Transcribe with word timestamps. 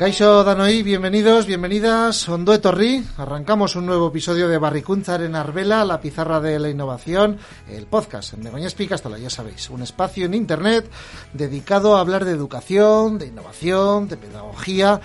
Caixo 0.00 0.44
Danoí, 0.44 0.82
bienvenidos, 0.82 1.44
bienvenidas. 1.44 2.26
Ondo 2.26 2.54
Etorri. 2.54 3.04
Arrancamos 3.18 3.76
un 3.76 3.84
nuevo 3.84 4.08
episodio 4.08 4.48
de 4.48 4.56
Barricunzar 4.56 5.20
en 5.20 5.34
Arbela, 5.34 5.84
la 5.84 6.00
pizarra 6.00 6.40
de 6.40 6.58
la 6.58 6.70
innovación, 6.70 7.36
el 7.68 7.84
podcast 7.84 8.32
en 8.32 8.42
Begoña 8.42 8.66
Espícastola, 8.66 9.18
ya 9.18 9.28
sabéis, 9.28 9.68
un 9.68 9.82
espacio 9.82 10.24
en 10.24 10.32
internet 10.32 10.90
dedicado 11.34 11.98
a 11.98 12.00
hablar 12.00 12.24
de 12.24 12.32
educación, 12.32 13.18
de 13.18 13.26
innovación, 13.26 14.08
de 14.08 14.16
pedagogía, 14.16 15.02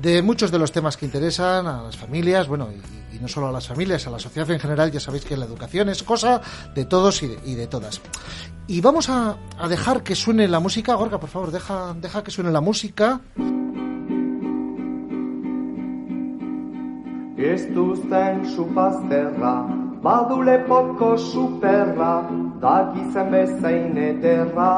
de 0.00 0.22
muchos 0.22 0.52
de 0.52 0.60
los 0.60 0.70
temas 0.70 0.96
que 0.96 1.06
interesan 1.06 1.66
a 1.66 1.82
las 1.82 1.96
familias, 1.96 2.46
bueno, 2.46 2.68
y, 3.12 3.18
no 3.18 3.26
solo 3.26 3.48
a 3.48 3.52
las 3.52 3.66
familias, 3.66 4.06
a 4.06 4.10
la 4.10 4.20
sociedad 4.20 4.48
en 4.52 4.60
general, 4.60 4.92
ya 4.92 5.00
sabéis 5.00 5.24
que 5.24 5.36
la 5.36 5.46
educación 5.46 5.88
es 5.88 6.04
cosa 6.04 6.40
de 6.72 6.84
todos 6.84 7.20
y 7.24 7.54
de, 7.56 7.66
todas. 7.66 8.00
Y 8.68 8.80
vamos 8.80 9.08
a, 9.08 9.38
a, 9.58 9.66
dejar 9.66 10.04
que 10.04 10.14
suene 10.14 10.46
la 10.46 10.60
música. 10.60 10.94
Gorka, 10.94 11.18
por 11.18 11.30
favor, 11.30 11.50
deja, 11.50 11.96
deja 11.98 12.22
que 12.22 12.30
suene 12.30 12.52
la 12.52 12.60
música. 12.60 13.22
Ez 17.36 17.66
duzten 17.74 18.46
supazterra, 18.48 19.66
badule 20.00 20.56
poko 20.64 21.18
superra, 21.20 22.24
dakizen 22.62 23.28
bezain 23.30 23.98
ederra, 24.00 24.70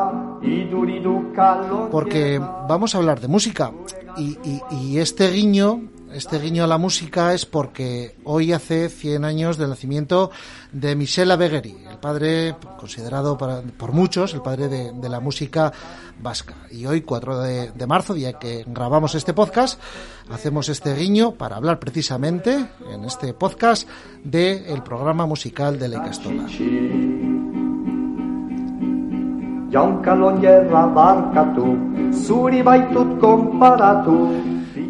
iduridu 0.42 1.32
kalon... 1.36 1.86
Porque 1.90 2.40
vamos 2.68 2.94
a 2.94 2.98
hablar 2.98 3.20
de 3.20 3.28
música, 3.28 3.70
y, 4.16 4.36
y, 4.42 4.60
y 4.74 4.98
este 4.98 5.30
guiño 5.30 5.82
este 6.12 6.38
guiño 6.38 6.64
a 6.64 6.66
la 6.66 6.78
música 6.78 7.34
es 7.34 7.46
porque 7.46 8.16
hoy 8.24 8.52
hace 8.52 8.88
100 8.88 9.24
años 9.24 9.58
del 9.58 9.70
nacimiento 9.70 10.30
de 10.72 10.96
Michel 10.96 11.30
Abegueri, 11.30 11.76
el 11.90 11.98
padre 11.98 12.56
considerado 12.78 13.36
para, 13.36 13.62
por 13.62 13.92
muchos 13.92 14.34
el 14.34 14.42
padre 14.42 14.68
de, 14.68 15.08
la 15.08 15.20
música 15.20 15.72
vasca. 16.20 16.54
Y 16.70 16.86
hoy, 16.86 17.02
4 17.02 17.40
de, 17.40 17.86
marzo, 17.86 18.14
día 18.14 18.34
que 18.34 18.64
grabamos 18.66 19.14
este 19.14 19.32
podcast, 19.32 19.80
hacemos 20.30 20.68
este 20.68 20.94
guiño 20.94 21.32
para 21.32 21.56
hablar 21.56 21.78
precisamente 21.78 22.68
en 22.92 23.04
este 23.04 23.32
podcast 23.34 23.88
del 24.24 24.82
programa 24.82 25.26
musical 25.26 25.78
de 25.78 25.88
La 25.88 26.02
Castola. 26.02 26.46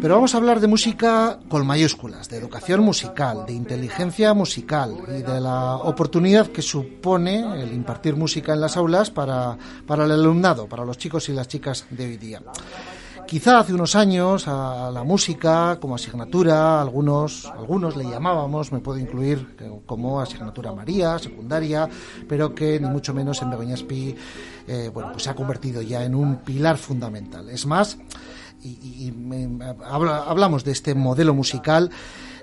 Pero 0.01 0.15
vamos 0.15 0.33
a 0.33 0.37
hablar 0.37 0.59
de 0.59 0.67
música 0.67 1.39
con 1.49 1.65
mayúsculas, 1.65 2.29
de 2.29 2.37
educación 2.37 2.81
musical, 2.81 3.45
de 3.45 3.53
inteligencia 3.53 4.33
musical 4.33 4.95
y 5.07 5.21
de 5.21 5.41
la 5.41 5.75
oportunidad 5.75 6.47
que 6.47 6.61
supone 6.61 7.61
el 7.61 7.73
impartir 7.73 8.15
música 8.15 8.53
en 8.53 8.61
las 8.61 8.77
aulas 8.77 9.09
para, 9.11 9.57
para 9.85 10.05
el 10.05 10.11
alumnado, 10.11 10.67
para 10.67 10.85
los 10.85 10.97
chicos 10.97 11.27
y 11.29 11.33
las 11.33 11.47
chicas 11.47 11.85
de 11.89 12.05
hoy 12.05 12.17
día. 12.17 12.41
Quizá 13.29 13.59
hace 13.59 13.75
unos 13.75 13.95
años 13.95 14.47
a 14.47 14.89
la 14.91 15.03
música 15.03 15.77
como 15.79 15.93
asignatura, 15.93 16.81
algunos, 16.81 17.45
algunos 17.45 17.95
le 17.95 18.05
llamábamos, 18.05 18.71
me 18.71 18.79
puedo 18.79 18.97
incluir 18.97 19.55
como 19.85 20.19
asignatura 20.19 20.73
María, 20.73 21.19
secundaria, 21.19 21.87
pero 22.27 22.55
que 22.55 22.79
ni 22.79 22.87
mucho 22.87 23.13
menos 23.13 23.39
en 23.43 23.51
Begoñaspi 23.51 24.15
eh, 24.67 24.89
bueno, 24.91 25.11
pues 25.11 25.25
se 25.25 25.29
ha 25.29 25.35
convertido 25.35 25.81
ya 25.83 26.03
en 26.03 26.15
un 26.15 26.37
pilar 26.37 26.77
fundamental. 26.77 27.49
Es 27.49 27.67
más, 27.67 27.99
y, 28.63 29.11
me, 29.11 29.47
habla, 29.85 30.23
hablamos 30.27 30.63
de 30.63 30.71
este 30.71 30.95
modelo 30.95 31.33
musical, 31.33 31.89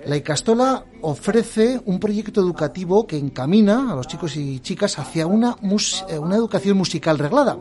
la 0.05 0.15
Icastola 0.15 0.85
ofrece 1.01 1.81
un 1.85 1.99
proyecto 1.99 2.39
educativo 2.39 3.05
que 3.05 3.17
encamina 3.17 3.91
a 3.91 3.95
los 3.95 4.07
chicos 4.07 4.37
y 4.37 4.59
chicas 4.59 4.97
hacia 4.99 5.27
una, 5.27 5.57
una 5.61 6.35
educación 6.35 6.77
musical 6.77 7.19
reglada, 7.19 7.57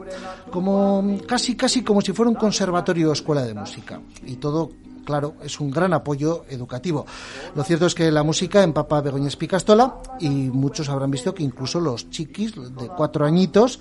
como 0.51 1.19
casi 1.27 1.57
casi 1.57 1.83
como 1.83 2.01
si 2.01 2.13
fuera 2.13 2.31
un 2.31 2.37
conservatorio 2.37 3.11
o 3.11 3.13
escuela 3.13 3.43
de 3.43 3.55
música. 3.55 4.01
Y 4.27 4.37
todo 4.37 4.71
claro, 5.07 5.37
es 5.43 5.59
un 5.61 5.71
gran 5.71 5.95
apoyo 5.95 6.45
educativo. 6.51 7.07
Lo 7.55 7.65
cierto 7.65 7.87
es 7.87 7.95
que 7.95 8.11
la 8.11 8.23
música 8.23 8.63
empapa 8.63 9.01
Begoña 9.01 9.29
Espicastola 9.29 10.03
y 10.21 10.29
muchos 10.29 10.91
habrán 10.91 11.11
visto 11.11 11.33
que 11.33 11.45
incluso 11.45 11.81
los 11.81 12.11
chiquis 12.11 12.55
de 12.55 12.89
cuatro 12.89 13.25
añitos, 13.25 13.81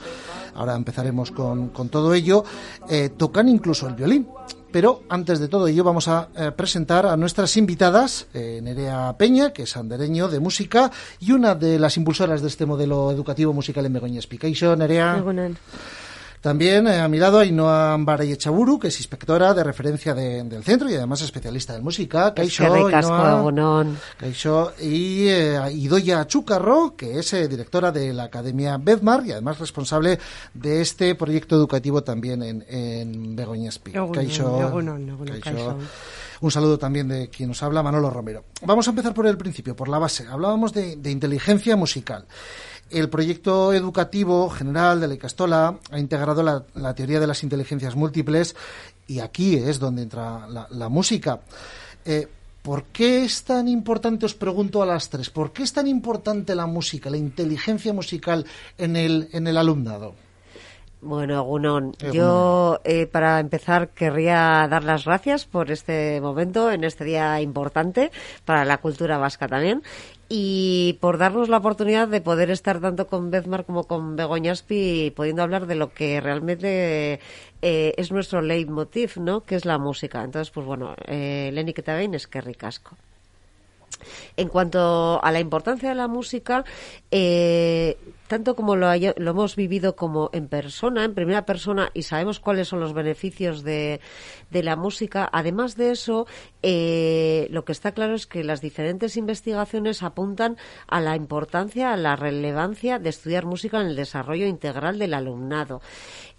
ahora 0.53 0.75
empezaremos 0.75 1.31
con, 1.31 1.69
con 1.69 1.89
todo 1.89 2.13
ello, 2.13 2.45
eh, 2.87 3.09
tocan 3.09 3.49
incluso 3.49 3.87
el 3.87 3.95
violín. 3.95 4.27
Pero 4.75 5.03
antes 5.07 5.39
de 5.39 5.47
todo 5.47 5.69
ello 5.69 5.85
vamos 5.85 6.09
a 6.09 6.27
eh, 6.35 6.51
presentar 6.51 7.05
a 7.05 7.15
nuestras 7.15 7.55
invitadas, 7.55 8.27
eh, 8.33 8.59
Nerea 8.61 9.15
Peña, 9.17 9.53
que 9.53 9.63
es 9.63 9.77
andereño 9.77 10.27
de 10.27 10.41
música 10.41 10.91
y 11.21 11.31
una 11.31 11.55
de 11.55 11.79
las 11.79 11.95
impulsoras 11.95 12.41
de 12.41 12.49
este 12.49 12.65
modelo 12.65 13.09
educativo 13.09 13.53
musical 13.53 13.85
en 13.85 13.93
Begoña 13.93 14.19
Espicaixo. 14.19 14.75
Nerea. 14.75 15.23
También 16.45 16.85
eh, 16.85 16.99
a 16.99 17.07
mi 17.07 17.17
lado 17.17 17.39
hay 17.39 17.51
Noa 17.51 17.93
Ambara 17.93 18.23
Echaburu, 18.23 18.77
que 18.77 18.89
es 18.89 18.99
inspectora 18.99 19.55
de 19.55 19.63
referencia 19.63 20.13
de, 20.13 20.43
del 20.43 20.63
centro 20.63 20.87
y 20.87 20.93
además 20.93 21.19
especialista 21.21 21.75
en 21.75 21.83
música. 21.83 22.35
Kaixo, 22.35 22.63
Kaixo 24.19 24.73
y 24.79 25.27
eh, 25.27 25.59
Idoya 25.71 26.27
Chucarro, 26.27 26.95
que 26.95 27.17
es 27.17 27.33
eh, 27.33 27.47
directora 27.47 27.91
de 27.91 28.13
la 28.13 28.25
Academia 28.25 28.77
Bedmar 28.77 29.25
y 29.25 29.31
además 29.31 29.57
responsable 29.57 30.19
de 30.53 30.81
este 30.81 31.15
proyecto 31.15 31.55
educativo 31.55 32.03
también 32.03 32.43
en, 32.43 32.63
en 32.69 33.35
Begoñaspi. 33.35 33.93
Kaixo, 34.13 34.59
un 36.41 36.51
saludo 36.51 36.77
también 36.77 37.07
de 37.07 37.27
quien 37.31 37.49
nos 37.49 37.63
habla, 37.63 37.81
Manolo 37.81 38.11
Romero. 38.11 38.45
Vamos 38.61 38.85
a 38.87 38.91
empezar 38.91 39.15
por 39.15 39.25
el 39.25 39.35
principio, 39.35 39.75
por 39.75 39.87
la 39.87 39.97
base. 39.97 40.27
Hablábamos 40.27 40.73
de, 40.73 40.95
de 40.97 41.09
inteligencia 41.09 41.75
musical. 41.75 42.27
El 42.89 43.09
proyecto 43.09 43.73
educativo 43.73 44.49
general 44.49 44.99
de 44.99 45.07
la 45.07 45.15
Icastola 45.15 45.79
ha 45.89 45.99
integrado 45.99 46.43
la, 46.43 46.63
la, 46.75 46.93
teoría 46.93 47.19
de 47.19 47.27
las 47.27 47.43
inteligencias 47.43 47.95
múltiples 47.95 48.55
y 49.07 49.19
aquí 49.19 49.55
es 49.55 49.79
donde 49.79 50.03
entra 50.03 50.47
la, 50.47 50.67
la 50.69 50.89
música. 50.89 51.39
Eh, 52.05 52.27
¿Por 52.61 52.85
qué 52.85 53.23
es 53.23 53.43
tan 53.43 53.67
importante, 53.67 54.25
os 54.25 54.33
pregunto 54.33 54.81
a 54.81 54.87
las 54.87 55.09
tres, 55.09 55.29
por 55.29 55.53
qué 55.53 55.61
es 55.61 55.71
tan 55.71 55.85
importante 55.85 56.55
la 56.55 56.65
música, 56.65 57.11
la 57.11 57.17
inteligencia 57.17 57.93
musical 57.93 58.43
en 58.79 58.95
el, 58.95 59.29
en 59.33 59.45
el 59.45 59.57
alumnado? 59.57 60.15
Bueno, 60.99 61.43
Gunón, 61.43 61.93
yo 62.11 62.79
eh, 62.83 63.05
para 63.05 63.39
empezar 63.39 63.89
querría 63.89 64.67
dar 64.67 64.83
las 64.83 65.05
gracias 65.05 65.45
por 65.45 65.69
este 65.69 66.19
momento, 66.19 66.71
en 66.71 66.83
este 66.83 67.03
día 67.03 67.39
importante 67.41 68.11
para 68.43 68.65
la 68.65 68.79
cultura 68.79 69.19
vasca 69.19 69.47
también 69.47 69.83
y 70.27 70.97
por 71.01 71.17
darnos 71.17 71.49
la 71.49 71.57
oportunidad 71.57 72.07
de 72.07 72.21
poder 72.21 72.49
estar 72.49 72.79
tanto 72.81 73.07
con 73.07 73.29
Bezmar 73.29 73.65
como 73.65 73.83
con 73.83 74.15
Begoñaspi 74.15 75.13
pudiendo 75.15 75.43
hablar 75.43 75.67
de 75.67 75.75
lo 75.75 75.93
que 75.93 76.19
realmente 76.19 77.19
eh, 77.61 77.93
es 77.97 78.11
nuestro 78.11 78.41
leitmotiv, 78.41 79.17
¿no? 79.17 79.41
Que 79.41 79.55
es 79.55 79.65
la 79.65 79.77
música. 79.77 80.23
Entonces, 80.23 80.51
pues 80.51 80.65
bueno, 80.65 80.95
eh, 81.05 81.51
Lenny 81.53 81.73
que 81.73 81.83
también 81.83 82.15
es 82.15 82.27
que 82.27 82.41
ricasco. 82.41 82.97
En 84.35 84.49
cuanto 84.49 85.23
a 85.23 85.31
la 85.31 85.39
importancia 85.39 85.89
de 85.89 85.95
la 85.95 86.07
música, 86.07 86.65
eh, 87.11 87.97
tanto 88.27 88.55
como 88.55 88.75
lo, 88.75 88.87
lo, 88.95 89.31
hemos 89.31 89.55
vivido 89.55 89.95
como 89.95 90.29
en 90.33 90.47
persona, 90.47 91.03
en 91.03 91.13
primera 91.13 91.45
persona, 91.45 91.89
y 91.93 92.03
sabemos 92.03 92.39
cuáles 92.39 92.67
son 92.67 92.79
los 92.79 92.93
beneficios 92.93 93.63
de, 93.63 93.99
de 94.51 94.63
la 94.63 94.75
música, 94.75 95.29
además 95.31 95.75
de 95.75 95.91
eso, 95.91 96.27
eh, 96.61 97.47
lo 97.51 97.65
que 97.65 97.71
está 97.71 97.91
claro 97.91 98.15
es 98.15 98.27
que 98.27 98.43
las 98.43 98.61
diferentes 98.61 99.17
investigaciones 99.17 100.03
apuntan 100.03 100.57
a 100.87 101.01
la 101.01 101.15
importancia, 101.15 101.93
a 101.93 101.97
la 101.97 102.15
relevancia 102.15 102.99
de 102.99 103.09
estudiar 103.09 103.45
música 103.45 103.81
en 103.81 103.87
el 103.87 103.95
desarrollo 103.95 104.47
integral 104.47 104.99
del 104.99 105.13
alumnado 105.13 105.81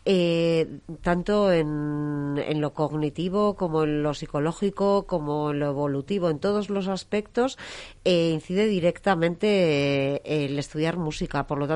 eh, 0.08 0.78
tanto 1.02 1.52
en, 1.52 2.38
en, 2.38 2.60
lo 2.60 2.72
cognitivo 2.72 3.56
como 3.56 3.82
en 3.82 4.04
lo 4.04 4.14
psicológico 4.14 5.04
como 5.04 5.50
en 5.50 5.58
lo 5.58 5.66
evolutivo, 5.66 6.30
en 6.30 6.38
todos 6.38 6.70
los 6.70 6.86
aspectos 6.86 7.58
eh, 8.04 8.30
incide 8.32 8.66
directamente 8.66 9.48
eh, 9.48 10.22
el 10.24 10.58
estudiar 10.60 10.96
música. 10.96 11.48
Por 11.48 11.58
lo 11.58 11.66
tanto, 11.66 11.75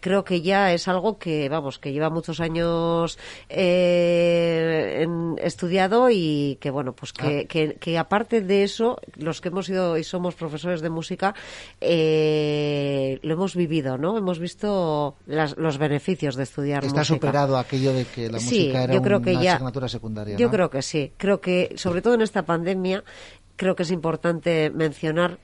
creo 0.00 0.24
que 0.24 0.42
ya 0.42 0.72
es 0.72 0.88
algo 0.88 1.18
que, 1.18 1.48
vamos, 1.48 1.78
que 1.78 1.92
lleva 1.92 2.10
muchos 2.10 2.40
años 2.40 3.18
eh, 3.48 5.02
en, 5.02 5.36
estudiado 5.42 6.08
y 6.10 6.58
que, 6.60 6.70
bueno, 6.70 6.92
pues 6.92 7.12
que, 7.12 7.46
que, 7.46 7.74
que, 7.74 7.98
aparte 7.98 8.40
de 8.40 8.62
eso, 8.62 8.98
los 9.16 9.40
que 9.40 9.48
hemos 9.48 9.66
sido 9.66 9.96
y 9.98 10.04
somos 10.04 10.34
profesores 10.34 10.80
de 10.80 10.90
música, 10.90 11.34
eh, 11.80 13.18
lo 13.22 13.34
hemos 13.34 13.56
vivido, 13.56 13.98
¿no? 13.98 14.16
Hemos 14.18 14.38
visto 14.38 15.16
las, 15.26 15.56
los 15.56 15.78
beneficios 15.78 16.36
de 16.36 16.42
estudiar 16.42 16.84
Está 16.84 17.00
música. 17.00 17.14
superado 17.16 17.56
aquello 17.58 17.92
de 17.92 18.04
que 18.04 18.30
la 18.30 18.38
sí, 18.38 18.44
música 18.44 18.84
era 18.84 18.94
yo 18.94 19.02
creo 19.02 19.18
una 19.18 19.26
que 19.26 19.42
ya, 19.42 19.54
asignatura 19.54 19.88
secundaria. 19.88 20.36
Yo 20.36 20.46
¿no? 20.46 20.52
creo 20.52 20.70
que 20.70 20.82
sí. 20.82 21.12
Creo 21.16 21.40
que, 21.40 21.72
sobre 21.76 22.02
todo 22.02 22.14
en 22.14 22.22
esta 22.22 22.44
pandemia, 22.44 23.04
creo 23.56 23.76
que 23.76 23.82
es 23.82 23.90
importante 23.90 24.70
mencionar 24.70 25.38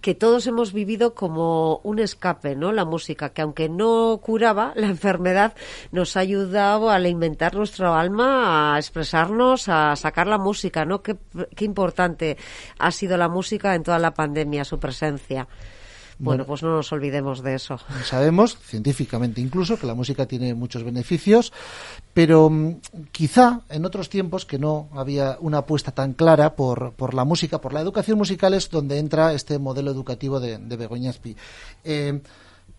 que 0.00 0.14
todos 0.14 0.46
hemos 0.46 0.72
vivido 0.72 1.14
como 1.14 1.80
un 1.82 1.98
escape, 1.98 2.56
¿no? 2.56 2.72
La 2.72 2.84
música, 2.84 3.30
que 3.30 3.42
aunque 3.42 3.68
no 3.68 4.18
curaba 4.22 4.72
la 4.74 4.86
enfermedad, 4.86 5.54
nos 5.92 6.16
ha 6.16 6.20
ayudado 6.20 6.90
a 6.90 6.94
alimentar 6.94 7.54
nuestro 7.54 7.94
alma, 7.94 8.74
a 8.74 8.78
expresarnos, 8.78 9.68
a 9.68 9.94
sacar 9.96 10.26
la 10.26 10.38
música, 10.38 10.84
¿no? 10.84 11.02
Qué, 11.02 11.16
qué 11.54 11.64
importante 11.64 12.36
ha 12.78 12.90
sido 12.90 13.16
la 13.16 13.28
música 13.28 13.74
en 13.74 13.82
toda 13.82 13.98
la 13.98 14.14
pandemia, 14.14 14.64
su 14.64 14.78
presencia. 14.78 15.48
Bueno, 16.20 16.44
pues 16.44 16.62
no 16.62 16.76
nos 16.76 16.92
olvidemos 16.92 17.42
de 17.42 17.54
eso. 17.54 17.78
Sabemos, 18.04 18.58
científicamente 18.58 19.40
incluso, 19.40 19.78
que 19.78 19.86
la 19.86 19.94
música 19.94 20.26
tiene 20.26 20.54
muchos 20.54 20.84
beneficios, 20.84 21.50
pero 22.12 22.50
mm, 22.50 22.80
quizá 23.10 23.62
en 23.70 23.86
otros 23.86 24.10
tiempos 24.10 24.44
que 24.44 24.58
no 24.58 24.90
había 24.94 25.38
una 25.40 25.58
apuesta 25.58 25.92
tan 25.92 26.12
clara 26.12 26.54
por, 26.56 26.92
por 26.92 27.14
la 27.14 27.24
música, 27.24 27.60
por 27.60 27.72
la 27.72 27.80
educación 27.80 28.18
musical, 28.18 28.52
es 28.52 28.68
donde 28.68 28.98
entra 28.98 29.32
este 29.32 29.58
modelo 29.58 29.90
educativo 29.90 30.40
de, 30.40 30.58
de 30.58 30.76
Begoña 30.76 31.10
Spi. 31.10 31.36
Eh, 31.84 32.20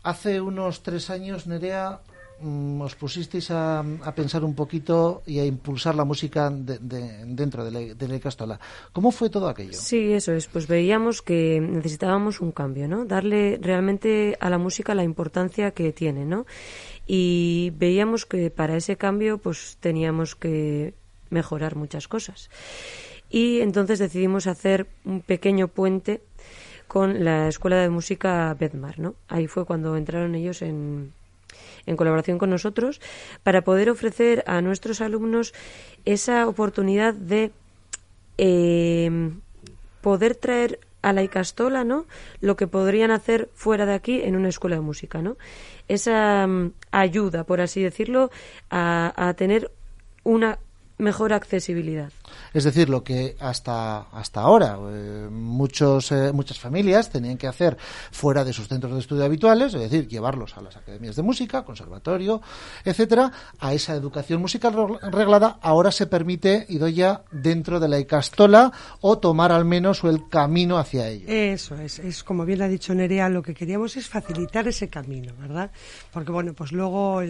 hace 0.03 0.39
unos 0.39 0.83
tres 0.83 1.09
años, 1.09 1.47
Nerea, 1.47 2.01
Mm, 2.41 2.81
os 2.81 2.95
pusisteis 2.97 3.51
a, 3.51 3.85
pensar 4.15 4.43
un 4.43 4.55
poquito 4.55 5.21
y 5.27 5.37
a 5.37 5.45
impulsar 5.45 5.93
la 5.93 6.05
música 6.05 6.49
dentro 6.49 7.63
de 7.63 7.71
la, 7.71 7.79
de 7.93 8.19
Castola. 8.19 8.59
¿Cómo 8.93 9.11
fue 9.11 9.29
todo 9.29 9.47
aquello? 9.47 9.73
Sí, 9.73 10.11
eso 10.13 10.33
es. 10.33 10.47
Pues 10.47 10.67
veíamos 10.67 11.21
que 11.21 11.61
necesitábamos 11.61 12.41
un 12.41 12.51
cambio, 12.51 12.87
¿no? 12.87 13.05
Darle 13.05 13.59
realmente 13.61 14.37
a 14.39 14.49
la 14.49 14.57
música 14.57 14.95
la 14.95 15.03
importancia 15.03 15.71
que 15.71 15.93
tiene, 15.93 16.25
¿no? 16.25 16.45
Y 17.05 17.73
veíamos 17.77 18.25
que 18.25 18.49
para 18.49 18.75
ese 18.75 18.97
cambio, 18.97 19.37
pues 19.37 19.77
teníamos 19.79 20.35
que 20.35 20.95
mejorar 21.29 21.75
muchas 21.75 22.07
cosas. 22.07 22.49
Y 23.29 23.61
entonces 23.61 23.99
decidimos 23.99 24.47
hacer 24.47 24.87
un 25.05 25.21
pequeño 25.21 25.67
puente 25.67 26.21
con 26.87 27.23
la 27.23 27.47
Escuela 27.47 27.77
de 27.77 27.89
Música 27.89 28.53
Bedmar, 28.59 28.99
¿no? 28.99 29.15
Ahí 29.27 29.47
fue 29.47 29.65
cuando 29.65 29.95
entraron 29.95 30.35
ellos 30.35 30.61
en, 30.61 31.13
en 31.85 31.97
colaboración 31.97 32.37
con 32.37 32.49
nosotros, 32.49 33.01
para 33.43 33.63
poder 33.63 33.89
ofrecer 33.89 34.43
a 34.47 34.61
nuestros 34.61 35.01
alumnos 35.01 35.53
esa 36.05 36.47
oportunidad 36.47 37.13
de 37.13 37.51
eh, 38.37 39.31
poder 40.01 40.35
traer 40.35 40.79
a 41.01 41.13
la 41.13 41.23
Icastola, 41.23 41.83
¿no? 41.83 42.05
Lo 42.41 42.55
que 42.55 42.67
podrían 42.67 43.11
hacer 43.11 43.49
fuera 43.55 43.85
de 43.85 43.93
aquí 43.93 44.21
en 44.21 44.35
una 44.35 44.49
escuela 44.49 44.75
de 44.75 44.81
música, 44.81 45.21
¿no? 45.21 45.37
Esa 45.87 46.45
mm, 46.45 46.73
ayuda, 46.91 47.43
por 47.43 47.59
así 47.61 47.81
decirlo, 47.81 48.29
a 48.69 49.33
tener 49.35 49.71
una 50.23 50.59
mejor 51.01 51.33
accesibilidad. 51.33 52.11
Es 52.53 52.63
decir, 52.63 52.89
lo 52.89 53.03
que 53.03 53.35
hasta, 53.39 54.01
hasta 54.11 54.41
ahora 54.41 54.77
eh, 54.79 55.27
muchos, 55.29 56.11
eh, 56.11 56.31
muchas 56.33 56.59
familias 56.59 57.09
tenían 57.09 57.37
que 57.37 57.47
hacer 57.47 57.77
fuera 58.11 58.43
de 58.43 58.53
sus 58.53 58.67
centros 58.67 58.93
de 58.93 58.99
estudio 58.99 59.25
habituales, 59.25 59.73
es 59.73 59.81
decir, 59.81 60.07
llevarlos 60.07 60.57
a 60.57 60.61
las 60.61 60.77
academias 60.77 61.15
de 61.15 61.23
música, 61.23 61.63
conservatorio, 61.63 62.41
etcétera, 62.85 63.31
a 63.59 63.73
esa 63.73 63.95
educación 63.95 64.41
musical 64.41 64.73
reglada, 65.11 65.59
ahora 65.61 65.91
se 65.91 66.07
permite 66.07 66.65
ya 66.93 67.23
dentro 67.31 67.79
de 67.79 67.87
la 67.87 67.99
ICASTOLA 67.99 68.71
o 69.01 69.17
tomar 69.19 69.51
al 69.51 69.65
menos 69.65 70.03
el 70.03 70.27
camino 70.29 70.77
hacia 70.77 71.07
ello. 71.07 71.25
Eso 71.27 71.75
es, 71.75 71.99
es 71.99 72.23
como 72.23 72.45
bien 72.45 72.61
ha 72.61 72.67
dicho 72.67 72.93
Nerea, 72.95 73.29
lo 73.29 73.43
que 73.43 73.53
queríamos 73.53 73.97
es 73.97 74.07
facilitar 74.07 74.67
ese 74.67 74.89
camino, 74.89 75.33
¿verdad? 75.39 75.71
Porque 76.11 76.31
bueno, 76.31 76.53
pues 76.53 76.71
luego 76.71 77.21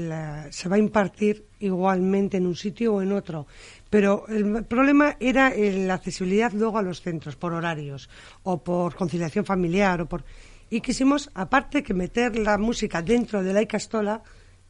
se 0.49 0.69
va 0.69 0.75
a 0.75 0.79
impartir 0.79 1.50
igualmente 1.61 2.37
en 2.37 2.45
un 2.45 2.55
sitio 2.55 2.95
o 2.95 3.01
en 3.01 3.11
otro. 3.11 3.47
Pero 3.89 4.25
el 4.27 4.65
problema 4.65 5.17
era 5.19 5.53
la 5.55 5.95
accesibilidad 5.95 6.51
luego 6.53 6.77
a 6.77 6.81
los 6.81 7.01
centros, 7.01 7.35
por 7.35 7.53
horarios 7.53 8.09
o 8.43 8.63
por 8.63 8.95
conciliación 8.95 9.45
familiar. 9.45 10.01
o 10.01 10.05
por 10.05 10.23
Y 10.69 10.81
quisimos, 10.81 11.29
aparte 11.33 11.83
que 11.83 11.93
meter 11.93 12.37
la 12.37 12.57
música 12.57 13.01
dentro 13.01 13.43
de 13.43 13.53
la 13.53 13.61
Icastola, 13.61 14.21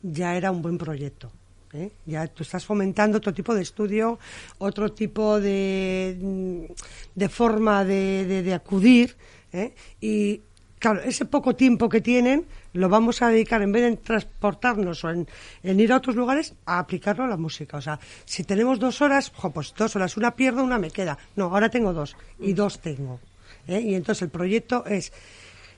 ya 0.01 0.35
era 0.35 0.51
un 0.51 0.61
buen 0.61 0.77
proyecto. 0.77 1.31
¿eh? 1.73 1.91
Ya 2.05 2.27
tú 2.27 2.43
estás 2.43 2.65
fomentando 2.65 3.17
otro 3.17 3.33
tipo 3.33 3.53
de 3.53 3.61
estudio, 3.61 4.19
otro 4.57 4.91
tipo 4.91 5.39
de, 5.39 6.67
de 7.13 7.29
forma 7.29 7.85
de, 7.85 8.43
de, 8.43 8.53
acudir. 8.53 9.15
¿eh? 9.53 9.73
Y 9.99 10.41
claro, 10.81 11.01
ese 11.01 11.25
poco 11.25 11.55
tiempo 11.55 11.87
que 11.87 12.01
tienen 12.01 12.45
lo 12.73 12.89
vamos 12.89 13.21
a 13.21 13.29
dedicar, 13.29 13.61
en 13.61 13.71
vez 13.71 13.83
de 13.83 13.97
transportarnos 13.97 15.03
o 15.03 15.11
en, 15.11 15.27
ir 15.63 15.93
a 15.93 15.97
otros 15.97 16.15
lugares, 16.15 16.55
a 16.65 16.79
aplicarlo 16.79 17.23
a 17.23 17.27
la 17.27 17.37
música. 17.37 17.77
O 17.77 17.81
sea, 17.81 17.99
si 18.25 18.43
tenemos 18.43 18.79
dos 18.79 19.01
horas, 19.01 19.29
pues 19.29 19.73
dos 19.77 19.95
horas, 19.95 20.17
una 20.17 20.35
pierdo, 20.35 20.63
una 20.63 20.79
me 20.79 20.89
queda. 20.89 21.17
No, 21.35 21.45
ahora 21.45 21.69
tengo 21.69 21.93
dos 21.93 22.17
y 22.39 22.53
dos 22.53 22.79
tengo. 22.79 23.19
¿eh? 23.67 23.79
Y 23.79 23.93
entonces 23.93 24.23
el 24.23 24.29
proyecto 24.29 24.83
es 24.85 25.13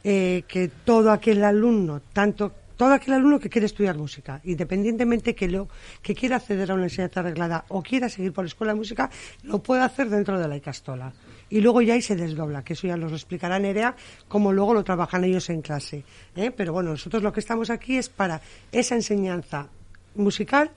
eh, 0.05 0.43
que 0.47 0.69
todo 0.69 1.11
aquel 1.11 1.43
alumno, 1.43 2.01
tanto 2.13 2.53
todo 2.77 2.93
aquel 2.93 3.13
alumno 3.13 3.39
que 3.39 3.49
quiere 3.49 3.67
estudiar 3.67 3.97
música, 3.97 4.39
independientemente 4.45 5.35
que 5.35 5.47
lo 5.47 5.67
que 6.01 6.15
quiera 6.15 6.37
acceder 6.37 6.71
a 6.71 6.75
una 6.75 6.85
enseñanza 6.85 7.19
arreglada 7.19 7.65
o 7.67 7.83
quiera 7.83 8.07
seguir 8.09 8.31
por 8.31 8.45
la 8.45 8.47
escuela 8.47 8.73
de 8.73 8.79
música, 8.79 9.09
lo 9.43 9.61
puede 9.61 9.83
hacer 9.83 10.09
dentro 10.09 10.39
de 10.39 10.47
la 10.47 10.55
Icastola 10.55 11.13
y 11.53 11.61
luego 11.61 11.83
ya 11.83 11.93
ahí 11.93 12.01
se 12.01 12.15
desdobla, 12.15 12.63
que 12.63 12.73
eso 12.73 12.87
ya 12.87 12.97
nos 12.97 13.11
lo 13.11 13.15
explicará 13.15 13.59
Nerea, 13.59 13.95
cómo 14.27 14.51
luego 14.51 14.73
lo 14.73 14.83
trabajan 14.83 15.23
ellos 15.23 15.51
en 15.51 15.61
clase. 15.61 16.03
¿eh? 16.35 16.49
Pero 16.49 16.73
bueno, 16.73 16.89
nosotros 16.89 17.21
lo 17.21 17.31
que 17.31 17.41
estamos 17.41 17.69
aquí 17.69 17.95
es 17.95 18.09
para 18.09 18.41
esa 18.71 18.95
enseñanza 18.95 19.67
musical 20.15 20.71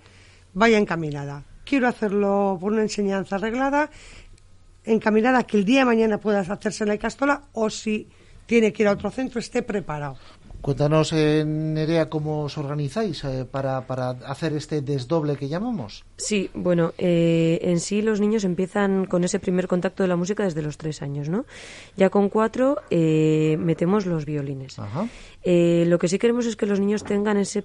vaya 0.52 0.76
encaminada. 0.76 1.42
Quiero 1.64 1.88
hacerlo 1.88 2.58
por 2.60 2.74
una 2.74 2.82
enseñanza 2.82 3.36
arreglada, 3.36 3.88
encaminada 4.84 5.44
que 5.44 5.56
el 5.56 5.64
día 5.64 5.78
de 5.78 5.86
mañana 5.86 6.18
pueda 6.18 6.40
hacerse 6.40 6.84
en 6.84 6.88
la 6.88 6.98
castola 6.98 7.44
o 7.54 7.70
si 7.70 8.06
tiene 8.44 8.70
que 8.70 8.82
ir 8.82 8.88
a 8.88 8.92
otro 8.92 9.10
centro 9.10 9.40
esté 9.40 9.62
preparado. 9.62 10.18
Cuéntanos, 10.66 11.12
eh, 11.12 11.44
Nerea, 11.46 12.10
cómo 12.10 12.42
os 12.42 12.58
organizáis 12.58 13.22
eh, 13.22 13.46
para, 13.48 13.78
hacer 14.26 14.52
este 14.52 14.82
desdoble 14.82 15.36
que 15.36 15.46
llamamos. 15.46 16.04
Sí, 16.16 16.50
bueno, 16.54 16.92
eh, 16.98 17.60
en 17.62 17.78
sí 17.78 18.02
los 18.02 18.20
niños 18.20 18.42
empiezan 18.42 19.04
con 19.04 19.22
ese 19.22 19.38
primer 19.38 19.68
contacto 19.68 20.02
de 20.02 20.08
la 20.08 20.16
música 20.16 20.42
desde 20.42 20.62
los 20.62 20.76
tres 20.76 21.02
años, 21.02 21.28
¿no? 21.28 21.46
Ya 21.96 22.10
con 22.10 22.28
cuatro 22.28 22.78
metemos 22.90 24.06
los 24.06 24.24
violines. 24.24 24.76
lo 25.44 25.98
que 26.00 26.08
sí 26.08 26.18
queremos 26.18 26.46
es 26.46 26.56
que 26.56 26.66
los 26.66 26.80
niños 26.80 27.04
tengan 27.04 27.36
ese 27.36 27.62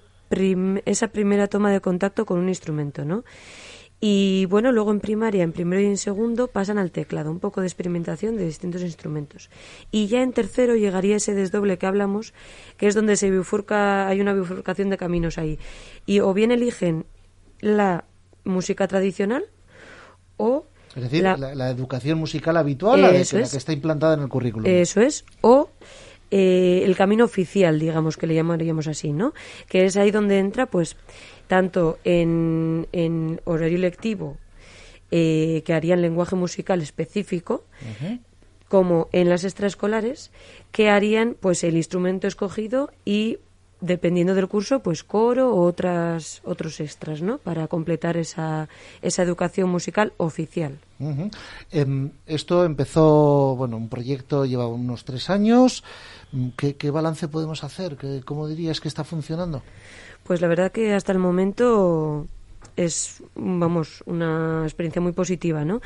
esa 0.85 1.07
primera 1.07 1.47
toma 1.47 1.71
de 1.71 1.81
contacto 1.81 2.25
con 2.25 2.37
un 2.37 2.49
instrumento, 2.49 3.03
¿no? 3.03 3.23
Y 4.03 4.47
bueno, 4.47 4.71
luego 4.71 4.91
en 4.91 4.99
primaria, 4.99 5.43
en 5.43 5.51
primero 5.51 5.79
y 5.79 5.85
en 5.85 5.97
segundo, 5.97 6.47
pasan 6.47 6.79
al 6.79 6.89
teclado, 6.89 7.29
un 7.29 7.39
poco 7.39 7.61
de 7.61 7.67
experimentación 7.67 8.35
de 8.35 8.45
distintos 8.45 8.81
instrumentos. 8.81 9.51
Y 9.91 10.07
ya 10.07 10.23
en 10.23 10.33
tercero 10.33 10.75
llegaría 10.75 11.17
ese 11.17 11.35
desdoble 11.35 11.77
que 11.77 11.85
hablamos, 11.85 12.33
que 12.77 12.87
es 12.87 12.95
donde 12.95 13.15
se 13.15 13.29
bifurca, 13.29 14.07
hay 14.07 14.19
una 14.19 14.33
bifurcación 14.33 14.89
de 14.89 14.97
caminos 14.97 15.37
ahí. 15.37 15.59
Y 16.07 16.19
o 16.19 16.33
bien 16.33 16.49
eligen 16.49 17.05
la 17.59 18.05
música 18.43 18.87
tradicional 18.87 19.45
o 20.37 20.65
es 20.95 21.03
decir, 21.03 21.23
la, 21.23 21.69
educación 21.69 22.17
musical 22.17 22.57
habitual, 22.57 23.01
la, 23.01 23.11
que 23.11 23.21
está 23.21 23.71
implantada 23.71 24.15
en 24.15 24.21
el 24.21 24.29
currículum. 24.29 24.65
Eso 24.67 24.99
es. 24.99 25.23
O 25.41 25.69
eh, 26.31 26.83
el 26.85 26.95
camino 26.95 27.23
oficial, 27.23 27.79
digamos, 27.79 28.17
que 28.17 28.25
le 28.25 28.35
llamaríamos 28.35 28.87
así, 28.87 29.13
¿no? 29.13 29.33
Que 29.67 29.85
es 29.85 29.95
ahí 29.95 30.11
donde 30.11 30.39
entra, 30.39 30.65
pues, 30.65 30.97
tanto 31.51 31.99
en, 32.05 32.87
en 32.93 33.41
horario 33.43 33.77
lectivo, 33.77 34.37
eh, 35.11 35.63
que 35.65 35.73
harían 35.73 36.01
lenguaje 36.01 36.37
musical 36.37 36.81
específico, 36.81 37.65
como 38.69 39.09
en 39.11 39.27
las 39.27 39.43
extraescolares, 39.43 40.31
que 40.71 40.89
harían 40.89 41.35
pues 41.37 41.65
el 41.65 41.75
instrumento 41.75 42.25
escogido 42.25 42.89
y 43.03 43.39
dependiendo 43.81 44.33
del 44.33 44.47
curso, 44.47 44.79
pues 44.79 45.03
coro 45.03 45.53
o 45.53 45.63
otras, 45.63 46.41
otros 46.45 46.79
extras, 46.79 47.21
¿no? 47.21 47.37
Para 47.39 47.67
completar 47.67 48.15
esa, 48.15 48.69
esa 49.01 49.21
educación 49.21 49.69
musical 49.69 50.13
oficial. 50.15 50.79
Em, 51.69 52.11
esto 52.27 52.63
empezó, 52.63 53.57
bueno, 53.57 53.75
un 53.75 53.89
proyecto 53.89 54.45
lleva 54.45 54.67
unos 54.67 55.03
tres 55.03 55.29
años. 55.29 55.83
¿Qué, 56.55 56.77
qué 56.77 56.91
balance 56.91 57.27
podemos 57.27 57.65
hacer? 57.65 57.97
¿Qué, 57.97 58.21
¿Cómo 58.23 58.47
dirías 58.47 58.79
que 58.79 58.87
está 58.87 59.03
funcionando? 59.03 59.63
Pues 60.23 60.41
la 60.41 60.47
verdad 60.47 60.71
que 60.71 60.93
hasta 60.93 61.11
el 61.11 61.19
momento 61.19 62.27
es, 62.75 63.23
vamos, 63.35 64.03
una 64.05 64.63
experiencia 64.63 65.01
muy 65.01 65.11
positiva, 65.11 65.65
¿no? 65.65 65.81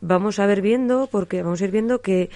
Vamos 0.00 0.38
a 0.38 0.46
ver 0.46 0.62
viendo, 0.62 1.08
porque 1.10 1.42
vamos 1.42 1.60
a 1.60 1.64
ir 1.64 1.70
viendo 1.70 2.00
que 2.00 2.30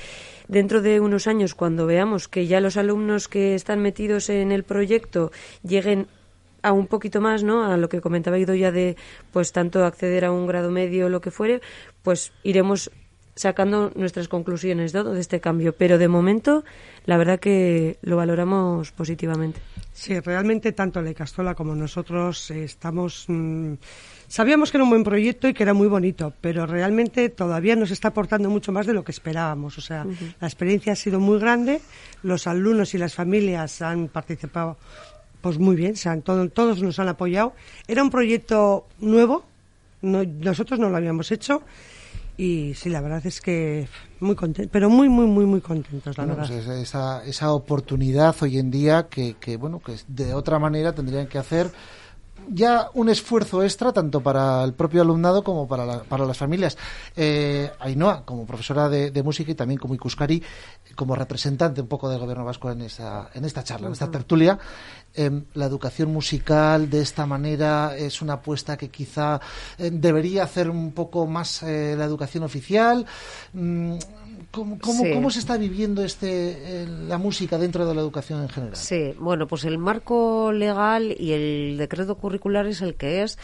dentro 0.48 0.82
de 0.82 1.00
unos 1.00 1.26
años, 1.26 1.54
cuando 1.54 1.86
veamos 1.86 2.28
que 2.28 2.46
ya 2.46 2.60
los 2.60 2.76
alumnos 2.76 3.28
que 3.28 3.54
están 3.54 3.80
metidos 3.80 4.30
en 4.30 4.52
el 4.52 4.64
proyecto 4.64 5.32
lleguen 5.62 6.06
a 6.62 6.72
un 6.72 6.86
poquito 6.86 7.20
más, 7.20 7.42
¿no? 7.42 7.64
A 7.64 7.76
lo 7.76 7.88
que 7.88 8.00
comentaba 8.00 8.38
Ido 8.38 8.54
ya 8.54 8.70
de, 8.70 8.96
pues 9.32 9.52
tanto 9.52 9.84
acceder 9.84 10.24
a 10.24 10.32
un 10.32 10.46
grado 10.46 10.70
medio 10.70 11.06
o 11.06 11.08
lo 11.08 11.20
que 11.20 11.30
fuere, 11.30 11.60
pues 12.02 12.32
iremos 12.42 12.90
sacando 13.40 13.90
nuestras 13.94 14.28
conclusiones 14.28 14.92
de 14.92 15.18
este 15.18 15.40
cambio. 15.40 15.74
Pero 15.74 15.96
de 15.96 16.08
momento, 16.08 16.62
la 17.06 17.16
verdad 17.16 17.40
que 17.40 17.98
lo 18.02 18.16
valoramos 18.16 18.92
positivamente. 18.92 19.60
Sí, 19.92 20.18
realmente 20.20 20.72
tanto 20.72 21.00
la 21.00 21.14
Castola 21.14 21.54
como 21.54 21.74
nosotros 21.74 22.50
estamos. 22.50 23.24
Mm, 23.28 23.74
sabíamos 24.28 24.70
que 24.70 24.76
era 24.76 24.84
un 24.84 24.90
buen 24.90 25.04
proyecto 25.04 25.48
y 25.48 25.54
que 25.54 25.62
era 25.62 25.72
muy 25.72 25.88
bonito, 25.88 26.34
pero 26.40 26.66
realmente 26.66 27.30
todavía 27.30 27.76
nos 27.76 27.90
está 27.90 28.08
aportando 28.08 28.50
mucho 28.50 28.72
más 28.72 28.86
de 28.86 28.92
lo 28.92 29.04
que 29.04 29.12
esperábamos. 29.12 29.78
O 29.78 29.80
sea, 29.80 30.04
la 30.40 30.46
experiencia 30.46 30.92
ha 30.92 30.96
sido 30.96 31.18
muy 31.18 31.38
grande, 31.38 31.80
los 32.22 32.46
alumnos 32.46 32.94
y 32.94 32.98
las 32.98 33.14
familias 33.14 33.80
han 33.80 34.08
participado 34.08 34.76
pues 35.40 35.58
muy 35.58 35.74
bien, 35.74 35.96
se 35.96 36.10
han, 36.10 36.20
todos 36.20 36.82
nos 36.82 36.98
han 36.98 37.08
apoyado. 37.08 37.54
Era 37.88 38.02
un 38.02 38.10
proyecto 38.10 38.86
nuevo, 38.98 39.44
nosotros 40.02 40.78
no 40.78 40.90
lo 40.90 40.96
habíamos 40.98 41.32
hecho 41.32 41.62
y 42.40 42.72
sí, 42.72 42.88
la 42.88 43.02
verdad 43.02 43.20
es 43.26 43.42
que 43.42 43.86
muy 44.18 44.34
contentos, 44.34 44.70
pero 44.72 44.88
muy, 44.88 45.10
muy, 45.10 45.26
muy, 45.26 45.44
muy 45.44 45.60
contentos, 45.60 46.16
la 46.16 46.24
verdad. 46.24 46.48
Pues 46.48 46.66
esa, 46.66 47.22
esa 47.26 47.52
oportunidad 47.52 48.34
hoy 48.40 48.56
en 48.56 48.70
día 48.70 49.08
que, 49.10 49.34
que, 49.38 49.58
bueno, 49.58 49.78
que 49.80 49.96
de 50.08 50.32
otra 50.32 50.58
manera 50.58 50.94
tendrían 50.94 51.26
que 51.26 51.36
hacer 51.36 51.70
ya 52.48 52.90
un 52.94 53.08
esfuerzo 53.08 53.62
extra 53.62 53.92
tanto 53.92 54.20
para 54.20 54.64
el 54.64 54.74
propio 54.74 55.02
alumnado 55.02 55.42
como 55.42 55.68
para, 55.68 56.02
para 56.04 56.24
las 56.24 56.36
familias. 56.36 56.76
Eh, 57.16 57.70
Ainhoa, 57.80 58.24
como 58.24 58.46
profesora 58.46 58.88
de, 58.88 59.22
música 59.22 59.52
y 59.52 59.54
también 59.54 59.78
como 59.78 59.94
Icuscari, 59.94 60.42
como 60.94 61.14
representante 61.14 61.80
un 61.80 61.86
poco 61.86 62.08
del 62.08 62.18
gobierno 62.18 62.44
vasco 62.44 62.70
en 62.70 62.82
esta, 62.82 63.30
en 63.34 63.44
esta 63.44 63.62
charla, 63.62 63.86
en 63.86 63.92
esta 63.92 64.10
tertulia, 64.10 64.58
em, 65.14 65.44
la 65.54 65.66
educación 65.66 66.12
musical 66.12 66.88
de 66.88 67.02
esta 67.02 67.26
manera 67.26 67.96
es 67.96 68.22
una 68.22 68.34
apuesta 68.34 68.76
que 68.76 68.88
quizá 68.88 69.40
eh, 69.78 69.90
debería 69.92 70.44
hacer 70.44 70.70
un 70.70 70.92
poco 70.92 71.26
más 71.26 71.62
eh, 71.62 71.94
la 71.96 72.04
educación 72.04 72.44
oficial. 72.44 73.06
Mm, 73.52 73.94
¿Cómo, 74.50 74.78
cómo, 74.80 75.30
se 75.30 75.38
está 75.38 75.56
viviendo 75.56 76.04
este 76.04 76.84
la 77.06 77.18
música 77.18 77.56
dentro 77.56 77.86
de 77.86 77.94
la 77.94 78.00
educación 78.00 78.42
en 78.42 78.48
general? 78.48 78.76
Sí, 78.76 79.14
bueno, 79.16 79.46
pues 79.46 79.64
el 79.64 79.78
marco 79.78 80.50
legal 80.50 81.14
y 81.16 81.32
el 81.32 81.76
decreto 81.78 82.16
curricular 82.16 82.66
es 82.66 82.82
el 82.82 82.96
que 82.96 83.22
es. 83.22 83.38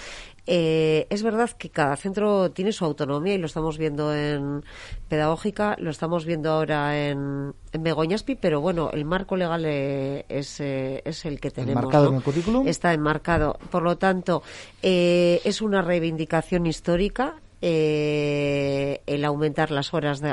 Eh, 0.49 1.07
es 1.11 1.23
verdad 1.23 1.51
que 1.51 1.71
cada 1.71 1.97
centro 1.97 2.51
tiene 2.51 2.73
su 2.73 2.85
autonomía 2.85 3.35
y 3.35 3.39
lo 3.39 3.47
estamos 3.47 3.79
viendo 3.79 4.15
en 4.15 4.65
pedagógica, 5.09 5.77
lo 5.79 5.91
estamos 5.91 6.25
viendo 6.25 6.51
ahora 6.51 7.09
en, 7.09 7.55
en 7.73 7.83
Begoñaspi, 7.83 8.35
pero 8.35 8.61
bueno, 8.61 8.91
el 8.93 9.05
marco 9.05 9.37
legal 9.37 9.65
eh, 9.65 10.25
es, 10.29 10.61
eh, 10.61 11.03
es 11.05 11.25
el 11.25 11.41
que 11.41 11.53
tenemos. 11.53 11.83
¿Enmarcado 11.83 12.09
en 12.09 12.15
el 12.17 12.23
currículum? 12.23 12.67
Está 12.67 12.93
enmarcado. 12.93 13.59
Por 13.71 13.83
lo 13.83 13.97
tanto, 13.97 14.43
es 14.83 15.63
una 15.63 15.83
reivindicación 15.83 16.67
histórica 16.67 17.37
eh, 17.63 19.01
el 19.07 19.25
aumentar 19.25 19.71
las 19.71 19.95
horas 19.95 20.21
de, 20.21 20.33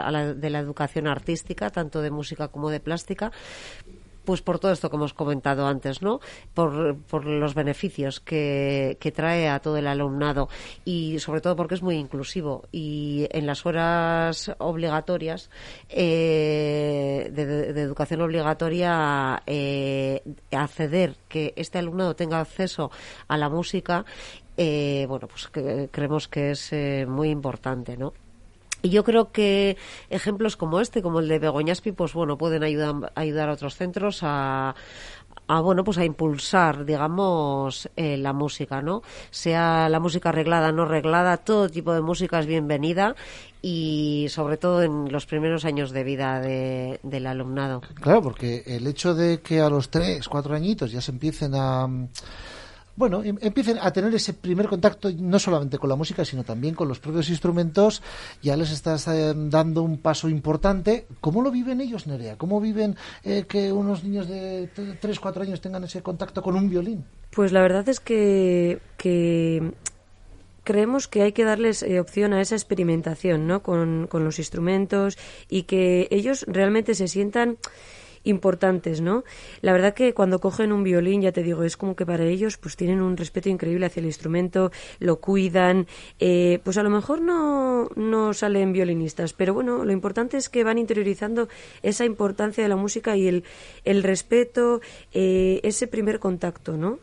la, 0.49 0.59
educación 0.59 1.07
artística, 1.07 1.69
tanto 1.69 2.01
de 2.01 2.11
música 2.11 2.49
como 2.49 2.69
de 2.69 2.79
plástica, 2.79 3.31
pues 4.25 4.41
por 4.41 4.59
todo 4.59 4.71
esto 4.71 4.89
que 4.89 4.95
hemos 4.95 5.13
comentado 5.13 5.67
antes, 5.67 6.01
¿no? 6.01 6.19
Por, 6.53 6.97
por 6.97 7.25
los 7.25 7.55
beneficios 7.55 8.19
que, 8.19 8.97
que, 8.99 9.11
trae 9.11 9.49
a 9.49 9.59
todo 9.59 9.77
el 9.77 9.87
alumnado 9.87 10.47
y 10.85 11.19
sobre 11.19 11.41
todo 11.41 11.55
porque 11.55 11.75
es 11.75 11.81
muy 11.81 11.95
inclusivo 11.95 12.63
y 12.71 13.27
en 13.31 13.45
las 13.45 13.65
horas 13.65 14.51
obligatorias 14.59 15.49
eh, 15.89 17.29
de, 17.33 17.81
educación 17.81 18.21
obligatoria 18.21 19.43
eh, 19.45 20.21
acceder 20.51 21.15
que 21.27 21.53
este 21.57 21.79
alumnado 21.79 22.15
tenga 22.15 22.39
acceso 22.39 22.91
a 23.27 23.37
la 23.37 23.49
música 23.49 24.05
eh, 24.57 25.05
bueno, 25.07 25.27
pues 25.27 25.49
creemos 25.91 26.27
que 26.27 26.51
es 26.51 26.73
eh, 26.73 27.05
muy 27.07 27.29
importante, 27.29 27.97
¿no? 27.97 28.13
Y 28.81 28.89
yo 28.89 29.05
creo 29.05 29.31
que 29.31 29.77
ejemplos 30.09 30.57
como 30.57 30.81
este, 30.81 31.01
como 31.01 31.21
el 31.21 31.29
de 31.29 31.39
Begoñaspi, 31.39 31.93
pues 31.93 32.11
bueno, 32.13 32.37
pueden 32.37 32.63
ayudar, 32.63 33.13
ayudar 33.15 33.47
a 33.47 33.53
otros 33.53 33.75
centros 33.77 34.19
a, 34.23 34.75
a 35.47 35.61
bueno 35.61 35.83
pues 35.83 35.97
a 35.97 36.05
impulsar 36.05 36.85
digamos 36.85 37.89
eh, 37.95 38.17
la 38.17 38.33
música 38.33 38.81
no 38.81 39.01
sea 39.29 39.89
la 39.89 39.99
música 39.99 40.29
arreglada 40.29 40.71
no 40.71 40.85
reglada 40.85 41.37
todo 41.37 41.69
tipo 41.69 41.93
de 41.93 42.01
música 42.01 42.39
es 42.39 42.45
bienvenida 42.45 43.15
y 43.61 44.27
sobre 44.29 44.57
todo 44.57 44.83
en 44.83 45.11
los 45.11 45.25
primeros 45.25 45.65
años 45.65 45.91
de 45.91 46.03
vida 46.03 46.39
del 46.39 47.27
alumnado 47.27 47.81
claro 47.95 48.21
porque 48.21 48.63
el 48.65 48.87
hecho 48.87 49.13
de 49.13 49.41
que 49.41 49.59
a 49.61 49.69
los 49.69 49.89
tres 49.89 50.27
cuatro 50.27 50.55
añitos 50.55 50.91
ya 50.91 51.01
se 51.01 51.11
empiecen 51.11 51.53
a 51.55 51.87
bueno, 52.95 53.23
em, 53.23 53.37
empiecen 53.41 53.77
a 53.81 53.91
tener 53.91 54.13
ese 54.13 54.33
primer 54.33 54.67
contacto 54.67 55.09
no 55.17 55.39
solamente 55.39 55.77
con 55.77 55.89
la 55.89 55.95
música, 55.95 56.23
sino 56.23 56.43
también 56.43 56.75
con 56.75 56.87
los 56.87 56.99
propios 56.99 57.29
instrumentos, 57.29 58.01
ya 58.41 58.55
les 58.55 58.71
estás 58.71 59.07
eh, 59.07 59.33
dando 59.35 59.81
un 59.81 59.97
paso 59.97 60.29
importante. 60.29 61.07
¿Cómo 61.19 61.41
lo 61.41 61.51
viven 61.51 61.81
ellos, 61.81 62.05
Nerea? 62.05 62.37
¿Cómo 62.37 62.61
viven 62.61 62.95
eh, 63.23 63.45
que 63.47 63.71
unos 63.71 64.03
niños 64.03 64.27
de 64.27 64.69
3, 64.99 65.19
4 65.19 65.43
años 65.43 65.61
tengan 65.61 65.83
ese 65.83 66.01
contacto 66.01 66.41
con 66.41 66.55
un 66.55 66.69
violín? 66.69 67.03
Pues 67.31 67.51
la 67.51 67.61
verdad 67.61 67.89
es 67.89 67.99
que, 67.99 68.79
creemos 70.63 71.07
que 71.07 71.23
hay 71.23 71.31
que 71.31 71.43
darles 71.43 71.81
eh, 71.81 71.99
opción 71.99 72.33
a 72.33 72.41
esa 72.41 72.55
experimentación 72.55 73.47
¿no? 73.47 73.63
con, 73.63 74.07
con 74.07 74.23
los 74.23 74.37
instrumentos 74.37 75.17
y 75.49 75.63
que 75.63 76.07
ellos 76.11 76.45
realmente 76.47 76.93
se 76.93 77.07
sientan 77.07 77.57
importantes, 78.23 79.01
¿no? 79.01 79.23
La 79.61 79.73
verdad 79.73 79.93
que 79.93 80.13
cuando 80.13 80.39
cogen 80.39 80.71
un 80.71 80.83
violín, 80.83 81.21
ya 81.21 81.31
te 81.31 81.43
digo, 81.43 81.63
es 81.63 81.77
como 81.77 81.95
que 81.95 82.05
para 82.05 82.23
ellos 82.23 82.57
pues 82.57 82.75
tienen 82.75 83.01
un 83.01 83.17
respeto 83.17 83.49
increíble 83.49 83.85
hacia 83.85 83.99
el 83.99 84.05
instrumento, 84.05 84.71
lo 84.99 85.19
cuidan, 85.19 85.87
eh, 86.19 86.59
pues 86.63 86.77
a 86.77 86.83
lo 86.83 86.89
mejor 86.89 87.21
no, 87.21 87.89
no 87.95 88.33
salen 88.33 88.73
violinistas, 88.73 89.33
pero 89.33 89.53
bueno, 89.53 89.85
lo 89.85 89.91
importante 89.91 90.37
es 90.37 90.49
que 90.49 90.63
van 90.63 90.77
interiorizando 90.77 91.47
esa 91.81 92.05
importancia 92.05 92.63
de 92.63 92.69
la 92.69 92.75
música 92.75 93.15
y 93.15 93.27
el, 93.27 93.43
el 93.83 94.03
respeto, 94.03 94.81
eh, 95.11 95.59
ese 95.63 95.87
primer 95.87 96.19
contacto, 96.19 96.77
¿no? 96.77 96.99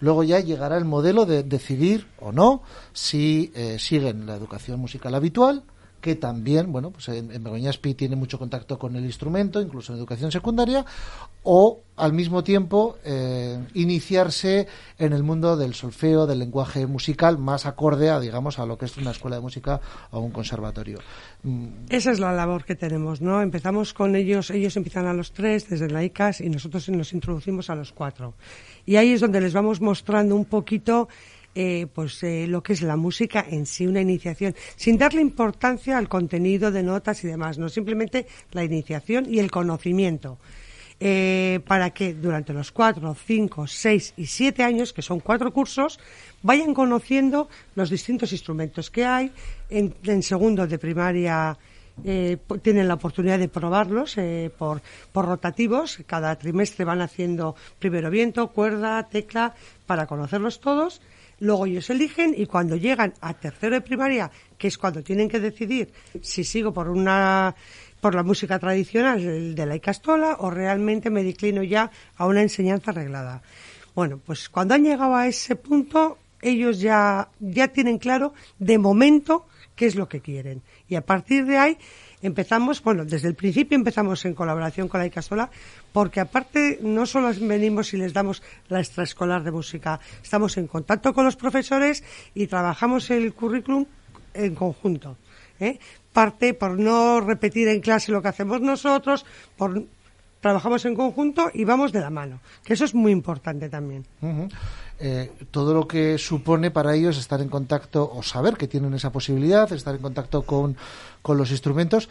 Luego 0.00 0.22
ya 0.22 0.40
llegará 0.40 0.78
el 0.78 0.84
modelo 0.86 1.26
de 1.26 1.42
decidir 1.42 2.06
o 2.18 2.32
no 2.32 2.62
si 2.92 3.52
eh, 3.54 3.78
siguen 3.78 4.26
la 4.26 4.36
educación 4.36 4.80
musical 4.80 5.14
habitual 5.14 5.64
que 6.04 6.16
también, 6.16 6.70
bueno, 6.70 6.90
pues 6.90 7.08
en, 7.08 7.32
en 7.32 7.94
tiene 7.96 8.14
mucho 8.14 8.38
contacto 8.38 8.78
con 8.78 8.94
el 8.94 9.06
instrumento, 9.06 9.62
incluso 9.62 9.90
en 9.90 9.98
educación 9.98 10.30
secundaria, 10.30 10.84
o 11.44 11.80
al 11.96 12.12
mismo 12.12 12.44
tiempo 12.44 12.98
eh, 13.06 13.58
iniciarse 13.72 14.66
en 14.98 15.14
el 15.14 15.22
mundo 15.22 15.56
del 15.56 15.72
solfeo, 15.72 16.26
del 16.26 16.40
lenguaje 16.40 16.86
musical, 16.86 17.38
más 17.38 17.64
acorde 17.64 18.10
a, 18.10 18.20
digamos, 18.20 18.58
a 18.58 18.66
lo 18.66 18.76
que 18.76 18.84
es 18.84 18.98
una 18.98 19.12
escuela 19.12 19.36
de 19.36 19.42
música 19.42 19.80
o 20.10 20.20
un 20.20 20.30
conservatorio. 20.30 20.98
Mm. 21.42 21.68
Esa 21.88 22.10
es 22.10 22.20
la 22.20 22.34
labor 22.34 22.66
que 22.66 22.74
tenemos, 22.74 23.22
¿no? 23.22 23.40
Empezamos 23.40 23.94
con 23.94 24.14
ellos, 24.14 24.50
ellos 24.50 24.76
empiezan 24.76 25.06
a 25.06 25.14
los 25.14 25.32
tres 25.32 25.70
desde 25.70 25.88
la 25.88 26.04
ICAS 26.04 26.42
y 26.42 26.50
nosotros 26.50 26.86
nos 26.90 27.14
introducimos 27.14 27.70
a 27.70 27.74
los 27.74 27.92
cuatro. 27.92 28.34
Y 28.84 28.96
ahí 28.96 29.12
es 29.12 29.22
donde 29.22 29.40
les 29.40 29.54
vamos 29.54 29.80
mostrando 29.80 30.36
un 30.36 30.44
poquito 30.44 31.08
eh, 31.54 31.86
pues 31.92 32.20
eh, 32.24 32.46
lo 32.48 32.62
que 32.62 32.72
es 32.72 32.82
la 32.82 32.96
música 32.96 33.46
en 33.48 33.66
sí, 33.66 33.86
una 33.86 34.00
iniciación, 34.00 34.56
sin 34.74 34.98
darle 34.98 35.20
importancia 35.20 35.96
al 35.96 36.08
contenido 36.08 36.72
de 36.72 36.82
notas 36.82 37.22
y 37.22 37.28
demás, 37.28 37.58
no 37.58 37.68
simplemente 37.68 38.26
la 38.50 38.64
iniciación 38.64 39.26
y 39.32 39.38
el 39.38 39.50
conocimiento. 39.50 40.38
Eh, 41.00 41.60
para 41.66 41.90
que 41.90 42.14
durante 42.14 42.52
los 42.52 42.70
cuatro, 42.72 43.14
cinco, 43.14 43.66
seis 43.66 44.14
y 44.16 44.26
siete 44.26 44.62
años, 44.62 44.92
que 44.92 45.02
son 45.02 45.20
cuatro 45.20 45.52
cursos, 45.52 45.98
vayan 46.42 46.72
conociendo 46.72 47.48
los 47.74 47.90
distintos 47.90 48.32
instrumentos 48.32 48.90
que 48.90 49.04
hay. 49.04 49.30
En, 49.70 49.94
en 50.04 50.22
segundo 50.22 50.66
de 50.66 50.78
primaria 50.78 51.58
eh, 52.04 52.38
tienen 52.62 52.88
la 52.88 52.94
oportunidad 52.94 53.38
de 53.38 53.48
probarlos 53.48 54.16
por, 54.56 54.82
por 55.12 55.26
rotativos. 55.26 55.98
Cada 56.06 56.36
trimestre 56.36 56.84
van 56.84 57.00
haciendo 57.00 57.56
primero 57.78 58.08
viento, 58.08 58.48
cuerda, 58.48 59.02
tecla, 59.08 59.54
para 59.86 60.06
conocerlos 60.06 60.60
todos 60.60 61.00
luego 61.44 61.66
ellos 61.66 61.88
eligen 61.90 62.34
y 62.36 62.46
cuando 62.46 62.74
llegan 62.76 63.12
a 63.20 63.34
tercero 63.34 63.74
de 63.74 63.82
primaria, 63.82 64.30
que 64.56 64.68
es 64.68 64.78
cuando 64.78 65.02
tienen 65.02 65.28
que 65.28 65.40
decidir 65.40 65.92
si 66.20 66.42
sigo 66.42 66.72
por 66.72 66.88
una 66.88 67.54
por 68.00 68.14
la 68.14 68.22
música 68.22 68.58
tradicional 68.58 69.54
de 69.54 69.66
la 69.66 69.76
Icastola 69.76 70.36
o 70.40 70.50
realmente 70.50 71.08
me 71.08 71.22
declino 71.22 71.62
ya 71.62 71.90
a 72.16 72.26
una 72.26 72.42
enseñanza 72.42 72.90
arreglada. 72.90 73.42
Bueno, 73.94 74.20
pues 74.24 74.50
cuando 74.50 74.74
han 74.74 74.84
llegado 74.84 75.14
a 75.14 75.26
ese 75.26 75.56
punto, 75.56 76.18
ellos 76.42 76.80
ya, 76.80 77.28
ya 77.40 77.68
tienen 77.68 77.96
claro 77.98 78.34
de 78.58 78.76
momento 78.76 79.46
qué 79.74 79.86
es 79.86 79.94
lo 79.94 80.08
que 80.08 80.20
quieren. 80.20 80.62
Y 80.86 80.96
a 80.96 81.00
partir 81.00 81.46
de 81.46 81.56
ahí 81.56 81.78
empezamos, 82.24 82.82
bueno, 82.82 83.04
desde 83.04 83.28
el 83.28 83.34
principio 83.34 83.76
empezamos 83.76 84.24
en 84.24 84.34
colaboración 84.34 84.88
con 84.88 85.00
la 85.00 85.06
Icastola, 85.06 85.50
porque 85.92 86.20
aparte 86.20 86.78
no 86.82 87.04
solo 87.04 87.30
venimos 87.40 87.92
y 87.92 87.98
les 87.98 88.12
damos 88.12 88.42
la 88.68 88.80
extraescolar 88.80 89.44
de 89.44 89.52
música, 89.52 90.00
estamos 90.22 90.56
en 90.56 90.66
contacto 90.66 91.12
con 91.12 91.26
los 91.26 91.36
profesores 91.36 92.02
y 92.34 92.46
trabajamos 92.46 93.10
el 93.10 93.34
currículum 93.34 93.84
en 94.32 94.54
conjunto. 94.54 95.18
¿eh? 95.60 95.78
Parte 96.12 96.54
por 96.54 96.78
no 96.78 97.20
repetir 97.20 97.68
en 97.68 97.80
clase 97.80 98.10
lo 98.10 98.22
que 98.22 98.28
hacemos 98.28 98.60
nosotros, 98.60 99.26
por 99.56 99.84
trabajamos 100.40 100.84
en 100.84 100.94
conjunto 100.94 101.50
y 101.54 101.64
vamos 101.64 101.92
de 101.92 102.00
la 102.00 102.10
mano, 102.10 102.40
que 102.64 102.74
eso 102.74 102.84
es 102.84 102.94
muy 102.94 103.12
importante 103.12 103.68
también. 103.68 104.04
Eh, 105.00 105.32
todo 105.50 105.74
lo 105.74 105.88
que 105.88 106.18
supone 106.18 106.70
para 106.70 106.94
ellos 106.94 107.18
estar 107.18 107.40
en 107.40 107.48
contacto 107.48 108.10
o 108.14 108.22
saber 108.22 108.56
que 108.56 108.68
tienen 108.68 108.94
esa 108.94 109.10
posibilidad, 109.10 109.70
estar 109.72 109.94
en 109.94 110.00
contacto 110.00 110.42
con, 110.42 110.76
con 111.20 111.36
los 111.36 111.50
instrumentos, 111.50 112.08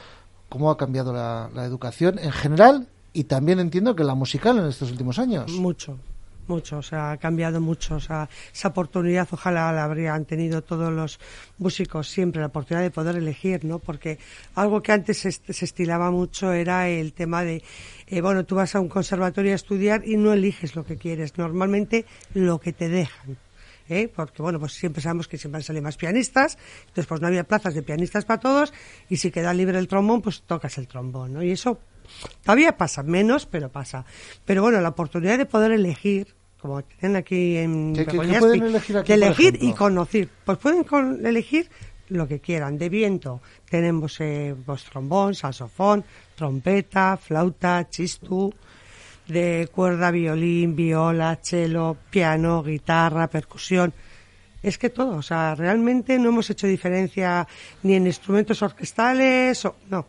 cómo 0.49 0.69
ha 0.69 0.77
cambiado 0.77 1.13
la, 1.13 1.49
la 1.53 1.63
educación 1.65 2.19
en 2.19 2.31
general 2.31 2.87
y 3.13 3.25
también 3.25 3.59
entiendo 3.59 3.95
que 3.95 4.03
la 4.03 4.15
musical 4.15 4.57
en 4.57 4.65
estos 4.65 4.91
últimos 4.91 5.17
años. 5.17 5.51
Mucho, 5.51 5.97
mucho, 6.47 6.77
o 6.77 6.81
sea, 6.81 7.11
ha 7.11 7.17
cambiado 7.17 7.61
mucho. 7.61 7.95
O 7.95 7.99
sea, 7.99 8.29
esa 8.53 8.69
oportunidad 8.69 9.27
ojalá 9.31 9.71
la 9.71 9.83
habrían 9.83 10.25
tenido 10.25 10.61
todos 10.61 10.91
los 10.91 11.19
músicos 11.57 12.09
siempre, 12.09 12.41
la 12.41 12.47
oportunidad 12.47 12.83
de 12.83 12.91
poder 12.91 13.15
elegir, 13.15 13.65
¿no? 13.65 13.79
Porque 13.79 14.19
algo 14.55 14.81
que 14.81 14.91
antes 14.91 15.17
se, 15.19 15.29
estilaba 15.65 16.11
mucho 16.11 16.51
era 16.51 16.87
el 16.89 17.13
tema 17.13 17.43
de, 17.43 17.63
eh, 18.07 18.21
bueno, 18.21 18.45
tú 18.45 18.55
vas 18.55 18.75
a 18.75 18.79
un 18.79 18.89
conservatorio 18.89 19.51
a 19.51 19.55
estudiar 19.55 20.07
y 20.07 20.17
no 20.17 20.33
eliges 20.33 20.75
lo 20.75 20.85
que 20.85 20.97
quieres, 20.97 21.37
normalmente 21.37 22.05
lo 22.33 22.59
que 22.59 22.73
te 22.73 22.89
dejan. 22.89 23.37
¿eh? 23.89 24.09
porque 24.13 24.41
bueno, 24.41 24.59
pues 24.59 24.73
siempre 24.73 25.01
sabemos 25.01 25.27
que 25.27 25.37
siempre 25.37 25.61
salido 25.61 25.83
más 25.83 25.97
pianistas, 25.97 26.57
entonces 26.81 27.05
pues 27.05 27.21
no 27.21 27.27
había 27.27 27.43
plazas 27.43 27.73
de 27.73 27.83
pianistas 27.83 28.25
para 28.25 28.39
todos, 28.39 28.73
y 29.09 29.17
si 29.17 29.29
queda 29.29 29.53
libre 29.53 29.77
el 29.77 29.87
trombón, 29.87 30.21
pues 30.21 30.43
tocas 30.43 30.77
el 30.77 30.87
trombón, 30.87 31.33
¿no? 31.33 31.43
Y 31.43 31.51
eso 31.51 31.79
todavía 32.43 32.77
pasa, 32.77 33.03
menos, 33.03 33.45
pero 33.45 33.69
pasa. 33.69 34.05
Pero 34.45 34.61
bueno, 34.61 34.81
la 34.81 34.89
oportunidad 34.89 35.37
de 35.37 35.45
poder 35.45 35.71
elegir, 35.71 36.33
como 36.59 36.81
tienen 36.83 37.17
aquí 37.17 37.57
en 37.57 37.93
¿Qué, 37.93 38.05
pueden 38.05 38.63
elegir 38.63 38.97
aquí, 38.97 39.13
elegir 39.13 39.57
y 39.61 39.73
conocer, 39.73 40.29
pues 40.45 40.57
pueden 40.57 40.85
elegir 41.25 41.69
lo 42.09 42.27
que 42.27 42.39
quieran. 42.39 42.77
De 42.77 42.89
viento 42.89 43.41
tenemos 43.69 44.19
eh, 44.21 44.55
pues, 44.65 44.83
trombón, 44.85 45.35
saxofón, 45.35 46.03
trompeta, 46.35 47.17
flauta, 47.17 47.89
chistú, 47.89 48.53
de 49.27 49.69
cuerda, 49.71 50.11
violín, 50.11 50.75
viola, 50.75 51.39
cello, 51.41 51.97
piano, 52.09 52.63
guitarra, 52.63 53.27
percusión. 53.27 53.93
Es 54.61 54.77
que 54.77 54.89
todo, 54.89 55.17
o 55.17 55.21
sea, 55.21 55.55
realmente 55.55 56.17
no 56.17 56.29
hemos 56.29 56.49
hecho 56.49 56.67
diferencia 56.67 57.45
ni 57.83 57.95
en 57.95 58.07
instrumentos 58.07 58.61
orquestales, 58.61 59.65
o, 59.65 59.75
no, 59.89 60.05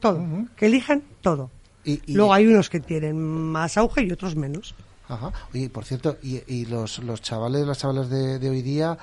todo. 0.00 0.24
Que 0.56 0.66
elijan 0.66 1.02
todo. 1.20 1.50
Y, 1.84 2.00
Luego 2.12 2.32
hay 2.32 2.46
unos 2.46 2.68
que 2.68 2.80
tienen 2.80 3.20
más 3.20 3.76
auge 3.76 4.02
y 4.02 4.10
otros 4.10 4.34
menos. 4.34 4.74
Ajá. 5.08 5.32
Y 5.52 5.68
por 5.68 5.84
cierto, 5.84 6.16
y, 6.22 6.66
los, 6.66 6.98
los 6.98 7.22
chavales, 7.22 7.66
las 7.66 7.78
chavalas 7.78 8.10
de, 8.10 8.38
de 8.38 8.50
hoy 8.50 8.62
día 8.62 8.98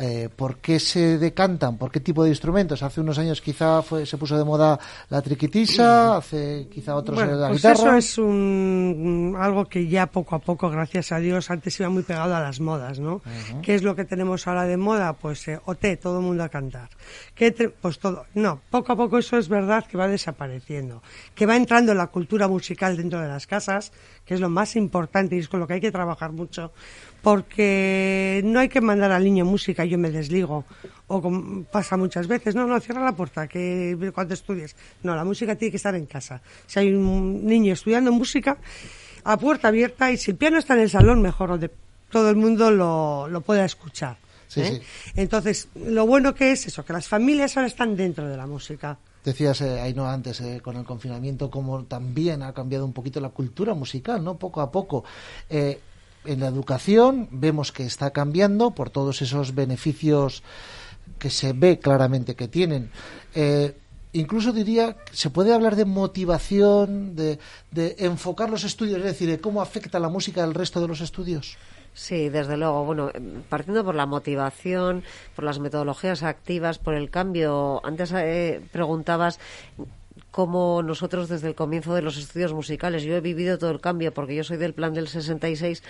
eh, 0.00 0.28
¿por 0.34 0.58
qué 0.58 0.78
se 0.78 1.18
decantan? 1.18 1.76
¿Por 1.76 1.90
qué 1.90 1.98
tipo 2.00 2.22
de 2.22 2.30
instrumentos? 2.30 2.82
Hace 2.82 3.00
unos 3.00 3.18
años 3.18 3.40
quizá 3.40 3.82
fue, 3.82 4.06
se 4.06 4.16
puso 4.16 4.38
de 4.38 4.44
moda 4.44 4.78
la 5.10 5.20
triquitisa, 5.22 6.16
hace 6.16 6.68
quizá 6.72 6.94
otros 6.94 7.18
la 7.18 7.48
pues 7.48 7.64
Eso 7.64 7.94
es 7.94 8.16
un, 8.18 9.36
algo 9.38 9.64
que 9.64 9.88
ya 9.88 10.06
poco 10.06 10.36
a 10.36 10.38
poco, 10.38 10.70
gracias 10.70 11.10
a 11.10 11.18
Dios, 11.18 11.50
antes 11.50 11.78
iba 11.80 11.88
muy 11.88 12.04
pegado 12.04 12.36
a 12.36 12.40
las 12.40 12.60
modas, 12.60 13.00
¿no? 13.00 13.22
¿Qué 13.62 13.74
es 13.74 13.82
lo 13.82 13.96
que 13.96 14.04
tenemos 14.04 14.46
ahora 14.46 14.64
de 14.64 14.76
moda? 14.76 15.14
Pues 15.14 15.48
eh, 15.48 15.60
OT, 15.64 15.98
todo 16.00 16.18
el 16.18 16.24
mundo 16.24 16.44
a 16.44 16.48
cantar. 16.48 16.88
¿Qué 17.34 17.50
pues 17.80 17.98
todo. 17.98 18.26
No, 18.34 18.60
poco 18.70 18.92
a 18.92 18.96
poco 18.96 19.18
eso 19.18 19.36
es 19.36 19.48
verdad 19.48 19.84
que 19.84 19.96
va 19.96 20.06
desapareciendo. 20.06 21.02
Que 21.34 21.46
va 21.46 21.56
entrando 21.56 21.92
la 21.94 22.06
cultura 22.06 22.46
musical 22.46 22.96
dentro 22.96 23.20
de 23.20 23.28
las 23.28 23.46
casas, 23.46 23.92
que 24.24 24.34
es 24.34 24.40
lo 24.40 24.48
más 24.48 24.76
importante 24.76 25.36
y 25.36 25.40
es 25.40 25.48
con 25.48 25.58
lo 25.58 25.66
que 25.66 25.74
hay 25.74 25.80
que 25.80 25.90
trabajar 25.90 26.32
mucho 26.32 26.72
porque 27.22 28.40
no 28.44 28.60
hay 28.60 28.68
que 28.68 28.80
mandar 28.80 29.12
al 29.12 29.24
niño 29.24 29.44
música 29.44 29.84
y 29.84 29.90
yo 29.90 29.98
me 29.98 30.10
desligo, 30.10 30.64
o 31.06 31.22
como 31.22 31.64
pasa 31.64 31.96
muchas 31.96 32.26
veces, 32.26 32.54
no, 32.54 32.66
no, 32.66 32.78
cierra 32.80 33.04
la 33.04 33.12
puerta, 33.12 33.48
que 33.48 34.10
cuando 34.14 34.34
estudies. 34.34 34.76
No, 35.02 35.16
la 35.16 35.24
música 35.24 35.56
tiene 35.56 35.70
que 35.70 35.76
estar 35.78 35.94
en 35.94 36.06
casa. 36.06 36.40
Si 36.66 36.78
hay 36.78 36.92
un 36.92 37.44
niño 37.44 37.72
estudiando 37.72 38.12
música, 38.12 38.58
a 39.24 39.36
puerta 39.36 39.68
abierta, 39.68 40.10
y 40.10 40.16
si 40.16 40.30
el 40.30 40.36
piano 40.36 40.58
está 40.58 40.74
en 40.74 40.80
el 40.80 40.90
salón, 40.90 41.20
mejor, 41.20 41.58
de 41.58 41.70
todo 42.10 42.30
el 42.30 42.36
mundo 42.36 42.70
lo, 42.70 43.28
lo 43.28 43.40
pueda 43.40 43.64
escuchar. 43.64 44.16
¿eh? 44.56 44.80
Entonces, 45.14 45.68
lo 45.74 46.06
bueno 46.06 46.34
que 46.34 46.52
es 46.52 46.66
eso, 46.66 46.84
que 46.84 46.92
las 46.92 47.08
familias 47.08 47.56
ahora 47.56 47.66
están 47.66 47.96
dentro 47.96 48.28
de 48.28 48.36
la 48.36 48.46
música. 48.46 48.98
Decías, 49.24 49.60
eh, 49.60 49.80
ahí 49.80 49.92
no 49.92 50.08
antes, 50.08 50.40
eh, 50.40 50.60
con 50.62 50.76
el 50.76 50.84
confinamiento, 50.84 51.50
como 51.50 51.84
también 51.84 52.42
ha 52.42 52.54
cambiado 52.54 52.84
un 52.84 52.92
poquito 52.92 53.20
la 53.20 53.30
cultura 53.30 53.74
musical, 53.74 54.22
¿no? 54.24 54.38
Poco 54.38 54.60
a 54.60 54.70
poco. 54.70 55.04
En 56.24 56.40
la 56.40 56.48
educación 56.48 57.28
vemos 57.30 57.72
que 57.72 57.84
está 57.84 58.10
cambiando 58.10 58.72
por 58.72 58.90
todos 58.90 59.22
esos 59.22 59.54
beneficios 59.54 60.42
que 61.18 61.30
se 61.30 61.52
ve 61.52 61.78
claramente 61.78 62.34
que 62.34 62.48
tienen. 62.48 62.90
Eh, 63.34 63.74
incluso 64.12 64.52
diría, 64.52 64.96
se 65.12 65.30
puede 65.30 65.54
hablar 65.54 65.76
de 65.76 65.84
motivación, 65.84 67.16
de, 67.16 67.38
enfocar 67.98 68.50
los 68.50 68.64
estudios, 68.64 68.98
es 68.98 69.04
decir, 69.04 69.28
de 69.28 69.40
cómo 69.40 69.62
afecta 69.62 69.98
la 69.98 70.08
música 70.08 70.44
al 70.44 70.54
resto 70.54 70.80
de 70.80 70.88
los 70.88 71.00
estudios. 71.00 71.56
Sí, 71.94 72.28
desde 72.28 72.56
luego. 72.56 72.84
Bueno, 72.84 73.10
partiendo 73.48 73.84
por 73.84 73.94
la 73.94 74.06
motivación, 74.06 75.02
por 75.34 75.44
las 75.44 75.58
metodologías 75.58 76.22
activas, 76.22 76.78
por 76.78 76.94
el 76.94 77.10
cambio. 77.10 77.80
Antes 77.84 78.12
eh, 78.14 78.60
preguntabas 78.70 79.40
como 80.30 80.82
nosotros 80.82 81.28
desde 81.28 81.48
el 81.48 81.54
comienzo 81.54 81.94
de 81.94 82.02
los 82.02 82.16
estudios 82.16 82.52
musicales. 82.52 83.02
Yo 83.02 83.16
he 83.16 83.20
vivido 83.20 83.58
todo 83.58 83.70
el 83.70 83.80
cambio 83.80 84.12
porque 84.12 84.34
yo 84.34 84.44
soy 84.44 84.56
del 84.56 84.74
plan 84.74 84.94
del 84.94 85.08
66 85.08 85.82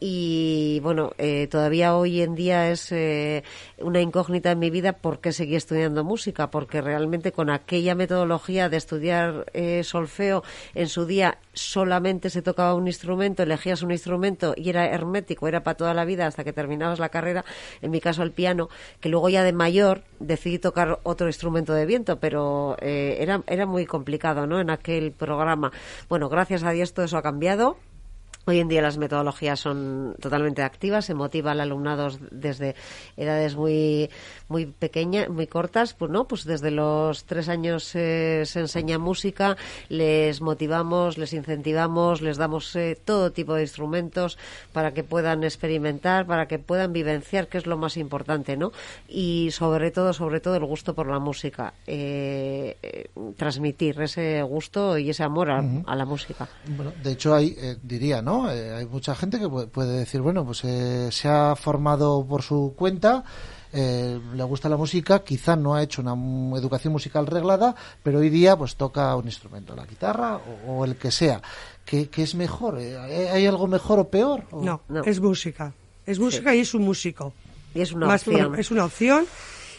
y 0.00 0.80
bueno, 0.82 1.12
eh, 1.18 1.46
todavía 1.48 1.96
hoy 1.96 2.22
en 2.22 2.34
día 2.34 2.70
es 2.70 2.90
eh, 2.92 3.44
una 3.78 4.00
incógnita 4.00 4.50
en 4.50 4.58
mi 4.58 4.70
vida 4.70 4.94
por 4.94 5.20
qué 5.20 5.32
seguí 5.32 5.56
estudiando 5.56 6.04
música, 6.04 6.50
porque 6.50 6.80
realmente 6.80 7.32
con 7.32 7.50
aquella 7.50 7.94
metodología 7.94 8.68
de 8.68 8.76
estudiar 8.76 9.46
eh, 9.52 9.82
solfeo 9.84 10.42
en 10.74 10.88
su 10.88 11.06
día 11.06 11.38
solamente 11.54 12.30
se 12.30 12.42
tocaba 12.42 12.74
un 12.74 12.86
instrumento, 12.86 13.42
elegías 13.42 13.82
un 13.82 13.90
instrumento 13.90 14.54
y 14.56 14.70
era 14.70 14.86
hermético, 14.86 15.48
era 15.48 15.62
para 15.62 15.76
toda 15.76 15.94
la 15.94 16.04
vida 16.04 16.26
hasta 16.26 16.44
que 16.44 16.52
terminabas 16.52 16.98
la 16.98 17.08
carrera, 17.08 17.44
en 17.80 17.90
mi 17.90 18.00
caso 18.00 18.22
el 18.22 18.32
piano, 18.32 18.68
que 19.00 19.08
luego 19.08 19.28
ya 19.28 19.42
de 19.42 19.52
mayor 19.52 20.02
decidí 20.20 20.58
tocar 20.58 20.98
otro 21.02 21.26
instrumento 21.26 21.72
de 21.72 21.86
viento, 21.86 22.18
pero 22.18 22.76
era, 22.80 23.42
era 23.46 23.66
muy 23.66 23.86
complicado, 23.86 24.46
¿no? 24.46 24.60
En 24.60 24.70
aquel 24.70 25.12
programa. 25.12 25.72
Bueno, 26.08 26.28
gracias 26.28 26.62
a 26.62 26.70
Dios 26.70 26.92
todo 26.92 27.06
eso 27.06 27.16
ha 27.16 27.22
cambiado. 27.22 27.76
Hoy 28.46 28.60
en 28.60 28.68
día 28.68 28.82
las 28.82 28.98
metodologías 28.98 29.58
son 29.58 30.16
totalmente 30.20 30.60
activas, 30.60 31.06
se 31.06 31.14
motiva 31.14 31.52
al 31.52 31.60
alumnado 31.60 32.10
desde 32.30 32.74
edades 33.16 33.56
muy 33.56 34.10
muy 34.48 34.66
pequeñas, 34.66 35.28
muy 35.28 35.46
cortas, 35.46 35.94
pues 35.94 36.10
no, 36.10 36.26
pues 36.26 36.44
desde 36.44 36.70
los 36.70 37.24
tres 37.24 37.48
años 37.48 37.94
eh, 37.94 38.42
se 38.46 38.60
enseña 38.60 38.98
música, 38.98 39.56
les 39.88 40.40
motivamos, 40.40 41.18
les 41.18 41.32
incentivamos, 41.32 42.22
les 42.22 42.36
damos 42.36 42.74
eh, 42.76 42.98
todo 43.04 43.32
tipo 43.32 43.54
de 43.54 43.62
instrumentos 43.62 44.38
para 44.72 44.92
que 44.92 45.04
puedan 45.04 45.44
experimentar, 45.44 46.26
para 46.26 46.46
que 46.46 46.58
puedan 46.58 46.92
vivenciar, 46.92 47.48
que 47.48 47.58
es 47.58 47.66
lo 47.66 47.76
más 47.76 47.96
importante, 47.96 48.56
¿no? 48.56 48.72
Y 49.08 49.50
sobre 49.52 49.90
todo, 49.90 50.12
sobre 50.12 50.40
todo 50.40 50.56
el 50.56 50.64
gusto 50.64 50.94
por 50.94 51.08
la 51.08 51.18
música, 51.18 51.74
eh, 51.86 53.08
transmitir 53.36 54.00
ese 54.00 54.42
gusto 54.42 54.98
y 54.98 55.10
ese 55.10 55.22
amor 55.22 55.50
a, 55.50 55.64
a 55.86 55.96
la 55.96 56.04
música. 56.04 56.48
Bueno, 56.76 56.92
de 57.02 57.12
hecho 57.12 57.34
hay, 57.34 57.56
diría, 57.82 58.22
¿no? 58.22 58.50
Eh, 58.50 58.74
hay 58.74 58.86
mucha 58.86 59.14
gente 59.14 59.38
que 59.38 59.48
puede 59.48 59.98
decir, 59.98 60.20
bueno, 60.20 60.44
pues 60.44 60.64
eh, 60.64 61.10
se 61.10 61.28
ha 61.28 61.54
formado 61.56 62.24
por 62.26 62.42
su 62.42 62.74
cuenta, 62.76 63.24
eh, 63.74 64.20
le 64.34 64.42
gusta 64.44 64.68
la 64.68 64.76
música, 64.76 65.24
quizá 65.24 65.56
no 65.56 65.74
ha 65.74 65.82
hecho 65.82 66.00
una 66.00 66.14
educación 66.56 66.92
musical 66.92 67.26
reglada, 67.26 67.74
pero 68.02 68.20
hoy 68.20 68.30
día 68.30 68.56
pues 68.56 68.76
toca 68.76 69.14
un 69.16 69.24
instrumento, 69.24 69.74
la 69.74 69.84
guitarra 69.84 70.40
o, 70.66 70.84
el 70.84 70.94
que 70.96 71.10
sea. 71.10 71.42
¿Qué, 71.84 72.08
es 72.16 72.34
mejor? 72.36 72.76
¿Hay 72.76 73.46
algo 73.46 73.66
mejor 73.66 73.98
o 73.98 74.08
peor? 74.08 74.44
No, 74.52 74.80
es 75.04 75.20
música. 75.20 75.74
Es 76.06 76.18
música 76.18 76.54
y 76.54 76.60
es 76.60 76.72
un 76.74 76.84
músico. 76.84 77.32
Y 77.74 77.80
es 77.80 77.92
una 77.92 78.14
opción. 78.14 78.54
es 78.56 78.70
una 78.70 78.84
opción 78.84 79.26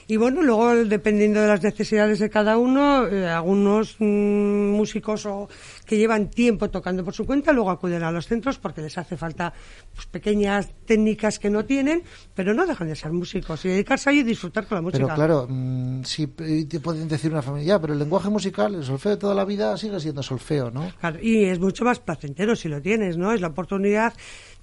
y 0.07 0.17
bueno, 0.17 0.41
luego 0.41 0.75
dependiendo 0.85 1.41
de 1.41 1.47
las 1.47 1.63
necesidades 1.63 2.19
de 2.19 2.29
cada 2.29 2.57
uno, 2.57 3.07
eh, 3.07 3.27
algunos 3.27 3.95
mm, 3.99 4.71
músicos 4.71 5.25
o, 5.25 5.49
que 5.85 5.97
llevan 5.97 6.29
tiempo 6.29 6.69
tocando 6.69 7.03
por 7.03 7.13
su 7.13 7.25
cuenta, 7.25 7.51
luego 7.53 7.71
acuden 7.71 8.03
a 8.03 8.11
los 8.11 8.27
centros 8.27 8.57
porque 8.59 8.81
les 8.81 8.97
hace 8.97 9.17
falta 9.17 9.53
pues, 9.93 10.05
pequeñas 10.07 10.69
técnicas 10.85 11.39
que 11.39 11.49
no 11.49 11.65
tienen, 11.65 12.03
pero 12.33 12.53
no 12.53 12.65
dejan 12.67 12.87
de 12.87 12.95
ser 12.95 13.11
músicos 13.11 13.65
y 13.65 13.69
dedicarse 13.69 14.09
ahí 14.09 14.19
y 14.19 14.23
disfrutar 14.23 14.67
con 14.67 14.75
la 14.75 14.81
música. 14.81 15.05
Pero 15.05 15.15
claro, 15.15 15.47
mm, 15.49 16.03
si 16.03 16.27
te 16.27 16.79
pueden 16.79 17.07
decir 17.07 17.31
una 17.31 17.41
familia, 17.41 17.79
pero 17.79 17.93
el 17.93 17.99
lenguaje 17.99 18.29
musical, 18.29 18.75
el 18.75 18.83
solfeo 18.83 19.11
de 19.11 19.17
toda 19.17 19.33
la 19.33 19.45
vida 19.45 19.75
sigue 19.77 19.99
siendo 19.99 20.21
solfeo, 20.21 20.69
¿no? 20.71 20.91
Claro, 20.99 21.19
y 21.21 21.45
es 21.45 21.59
mucho 21.59 21.83
más 21.83 21.99
placentero 21.99 22.55
si 22.55 22.69
lo 22.69 22.81
tienes, 22.81 23.17
¿no? 23.17 23.31
Es 23.33 23.41
la 23.41 23.47
oportunidad 23.47 24.13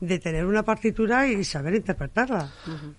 de 0.02 0.18
tener 0.18 0.44
una 0.46 0.64
partitura 0.64 1.28
y 1.28 1.44
saber 1.44 1.76
interpretarla. 1.76 2.52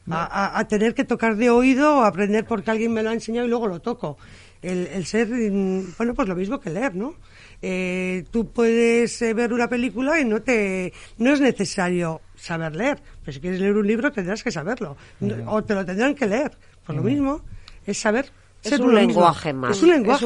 a, 0.09 0.65
tener 0.69 0.93
que 0.95 1.03
tocar 1.03 1.35
de 1.35 1.49
oído 1.49 1.97
o 1.97 2.03
aprender 2.03 2.45
porque 2.45 2.71
alguien 2.71 2.93
me 2.93 3.03
lo 3.03 3.09
ha 3.09 3.13
enseñado 3.13 3.45
y 3.45 3.49
luego 3.49 3.67
lo 3.67 3.81
toco. 3.81 4.17
El, 4.61 5.05
ser, 5.05 5.27
mm, 5.27 5.95
bueno, 5.97 6.13
pues 6.13 6.29
lo 6.29 6.35
mismo 6.37 6.61
que 6.61 6.69
leer, 6.69 6.95
¿no? 6.95 7.15
Eh, 7.61 8.23
tú 8.31 8.49
puedes 8.53 9.21
eh, 9.21 9.33
ver 9.33 9.51
una 9.51 9.67
película 9.67 10.21
y 10.21 10.23
no 10.23 10.41
te 10.41 10.93
no 11.17 11.33
es 11.33 11.41
necesario 11.41 12.21
saber 12.35 12.73
leer. 12.73 13.01
Pero 13.21 13.33
si 13.33 13.41
quieres 13.41 13.59
leer 13.59 13.75
un 13.75 13.85
libro 13.85 14.09
tendrás 14.13 14.41
que 14.41 14.51
saberlo. 14.51 14.95
O 15.47 15.61
te 15.61 15.75
lo 15.75 15.85
tendrán 15.85 16.15
que 16.15 16.25
leer. 16.25 16.57
Por 16.85 16.95
lo 16.95 17.03
mismo, 17.03 17.41
es 17.85 17.97
saber 17.97 18.31
es 18.63 18.79
un 18.79 18.95
lenguaje 18.95 19.53
más. 19.53 19.77
Es 19.77 19.83
un 19.83 19.89
lenguaje, 19.89 20.25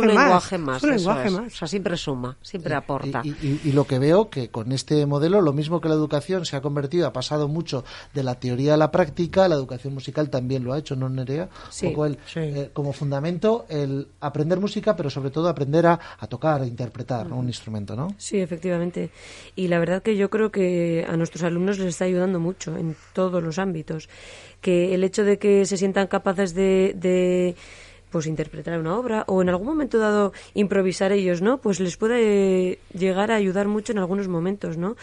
más. 0.58 0.78
Es 0.78 0.84
un 0.84 0.96
lenguaje 0.96 1.30
más. 1.30 1.54
O 1.54 1.56
sea, 1.56 1.68
siempre 1.68 1.98
suma, 1.98 2.38
siempre 2.42 2.76
aporta. 2.76 3.22
Y, 3.24 3.72
lo 3.72 3.86
que 3.86 4.00
veo 4.00 4.30
que 4.30 4.50
con 4.50 4.72
este 4.72 5.06
modelo, 5.06 5.42
lo 5.42 5.54
mismo 5.54 5.82
que 5.82 5.90
la 5.90 5.96
educación 5.96 6.46
se 6.46 6.56
ha 6.56 6.62
convertido, 6.62 7.08
ha 7.08 7.14
pasado 7.14 7.48
mucho 7.48 7.84
de 8.14 8.24
la 8.24 8.36
teoría 8.36 8.76
a 8.76 8.78
la 8.78 8.92
práctica, 8.92 9.48
la 9.48 9.56
educación 9.56 9.94
musical 9.94 10.30
también 10.30 10.64
lo 10.64 10.74
ha 10.74 10.80
hecho, 10.80 10.96
¿no, 10.96 11.10
Nerea? 11.10 11.50
Sí, 11.70 11.94
eh, 12.36 12.70
como 12.74 12.94
fundamento, 12.94 13.66
el 13.70 14.08
aprender 14.20 14.60
música, 14.60 14.96
pero 14.96 15.10
sobre 15.10 15.30
todo 15.30 15.50
aprender 15.50 15.86
a, 15.88 16.00
tocar, 16.30 16.62
a 16.62 16.66
interpretar 16.66 17.32
un 17.32 17.48
instrumento, 17.48 17.96
¿no? 17.96 18.10
Sí, 18.18 18.40
efectivamente. 18.40 19.12
Y 19.56 19.68
la 19.68 19.80
verdad 19.80 20.02
que 20.02 20.16
yo 20.16 20.30
creo 20.30 20.52
que 20.52 21.06
a 21.08 21.16
nuestros 21.18 21.44
alumnos 21.44 21.80
les 21.80 21.90
está 21.90 22.06
ayudando 22.06 22.40
mucho 22.40 22.78
en 22.78 22.96
todos 23.14 23.44
los 23.44 23.60
ámbitos. 23.60 24.10
Que 24.62 24.96
el 24.96 25.04
hecho 25.04 25.24
de 25.24 25.38
que 25.38 25.66
se 25.66 25.78
sientan 25.78 26.08
capaces 26.08 26.56
de 26.56 27.56
pues 28.10 28.26
interpretar 28.28 28.80
una 28.80 28.98
obra 28.98 29.24
o 29.28 29.42
en 29.42 29.50
algún 29.50 29.68
momento 29.68 29.98
dado 29.98 30.34
improvisar 30.54 31.12
ellos, 31.12 31.42
¿no? 31.42 31.60
Pues 31.60 31.80
les 31.80 31.98
puede 31.98 32.80
llegar 32.94 33.32
a 33.32 33.36
ayudar 33.36 33.68
mucho 33.68 33.92
en 33.92 34.00
algunos 34.00 34.28
momentos, 34.28 34.78
¿no? 34.78 34.96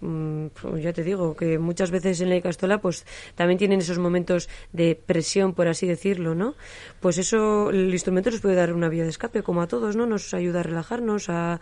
pues 0.00 0.82
ya 0.82 0.92
te 0.94 1.04
digo, 1.04 1.36
que 1.36 1.58
muchas 1.58 1.90
veces 1.90 2.20
en 2.20 2.30
la 2.30 2.36
Icastola 2.36 2.80
pues 2.80 3.04
también 3.34 3.58
tienen 3.58 3.80
esos 3.80 3.98
momentos 3.98 4.48
de 4.72 4.94
presión, 4.94 5.52
por 5.52 5.68
así 5.68 5.86
decirlo, 5.86 6.34
¿no? 6.34 6.54
Pues 7.00 7.18
eso, 7.18 7.68
el 7.70 7.92
instrumento 7.92 8.30
nos 8.30 8.40
puede 8.40 8.54
dar 8.54 8.72
una 8.72 8.88
vía 8.88 9.02
de 9.02 9.10
escape, 9.10 9.42
como 9.42 9.60
a 9.60 9.66
todos, 9.66 9.96
¿no? 9.96 10.06
Nos 10.06 10.32
ayuda 10.32 10.60
a 10.60 10.62
relajarnos, 10.62 11.28
a, 11.28 11.60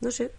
no 0.00 0.12
sé, 0.12 0.30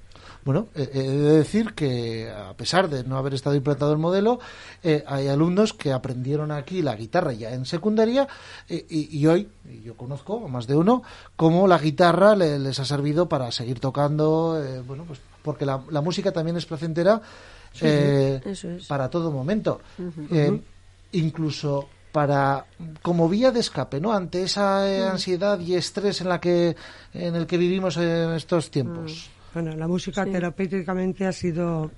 bueno, 0.46 0.68
eh, 0.76 0.90
he 0.94 1.02
de 1.02 1.38
decir 1.38 1.74
que 1.74 2.30
a 2.30 2.54
pesar 2.54 2.90
de 2.90 3.04
no 3.04 3.18
haber 3.18 3.34
estado 3.34 3.56
implantado 3.56 3.94
el 3.94 3.98
modelo, 3.98 4.40
eh, 4.84 5.04
hay 5.08 5.28
alumnos 5.28 5.74
que 5.74 5.94
aprendieron 5.94 6.52
aquí 6.52 6.82
la 6.82 6.96
guitarra 6.96 7.32
ya 7.34 7.54
en 7.54 7.66
secundaria 7.66 8.28
eh, 8.68 8.86
y, 8.90 9.26
hoy, 9.26 9.50
yo 9.84 9.96
conozco 9.96 10.48
más 10.50 10.68
de 10.68 10.76
uno, 10.76 11.04
cómo 11.36 11.68
la 11.68 11.78
guitarra 11.78 12.36
les 12.36 12.80
ha 12.80 12.86
servido 12.86 13.30
para 13.30 13.52
seguir 13.52 13.80
tocando, 13.80 14.62
bueno, 14.86 15.06
pues 15.06 15.20
porque 15.42 15.66
la, 15.66 15.78
música 16.02 16.32
también 16.32 16.58
es 16.58 16.66
placentera 16.66 17.22
para 18.88 19.10
todo 19.10 19.32
momento. 19.32 19.82
Incluso 21.14 21.88
para 22.12 22.66
como 23.02 23.28
vía 23.28 23.52
de 23.52 23.60
escape, 23.60 24.00
¿no? 24.00 24.14
Ante 24.14 24.44
esa 24.44 25.12
ansiedad 25.12 25.60
y 25.60 25.76
estrés 25.76 26.22
en 26.22 26.30
la 26.30 26.40
que 26.40 26.76
en 27.14 27.36
el 27.36 27.48
que 27.48 27.58
vivimos 27.58 27.98
en 27.98 28.34
estos 28.34 28.70
tiempos. 28.70 29.30
Bueno, 29.54 29.76
la 29.76 29.88
música 29.88 30.26
terapéuticamente 30.26 31.26
ha 31.26 31.32
sido 31.32 31.92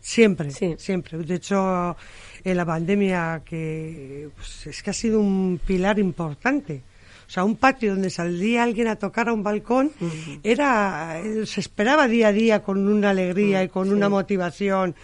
siempre, 0.00 0.50
siempre. 0.50 1.18
De 1.18 1.34
hecho, 1.34 1.96
en 2.44 2.56
la 2.56 2.64
pandemia 2.64 3.42
que 3.44 4.28
pues, 4.36 4.68
es 4.68 4.82
que 4.82 4.90
ha 4.90 4.92
sido 4.92 5.20
un 5.20 5.60
pilar 5.64 5.98
importante. 5.98 6.82
O 7.26 7.30
sea, 7.30 7.42
un 7.42 7.56
patio 7.56 7.92
donde 7.92 8.08
salía 8.08 8.62
alguien 8.62 8.86
a 8.86 8.96
tocar 8.96 9.28
a 9.28 9.32
un 9.32 9.42
balcón 9.42 9.90
era 10.44 11.20
se 11.44 11.60
esperaba 11.60 12.06
día 12.06 12.28
a 12.28 12.32
día 12.32 12.62
con 12.62 12.86
una 12.86 13.10
alegría 13.10 13.64
y 13.64 13.68
con 13.68 13.92
una 13.92 14.08
motivación 14.08 14.94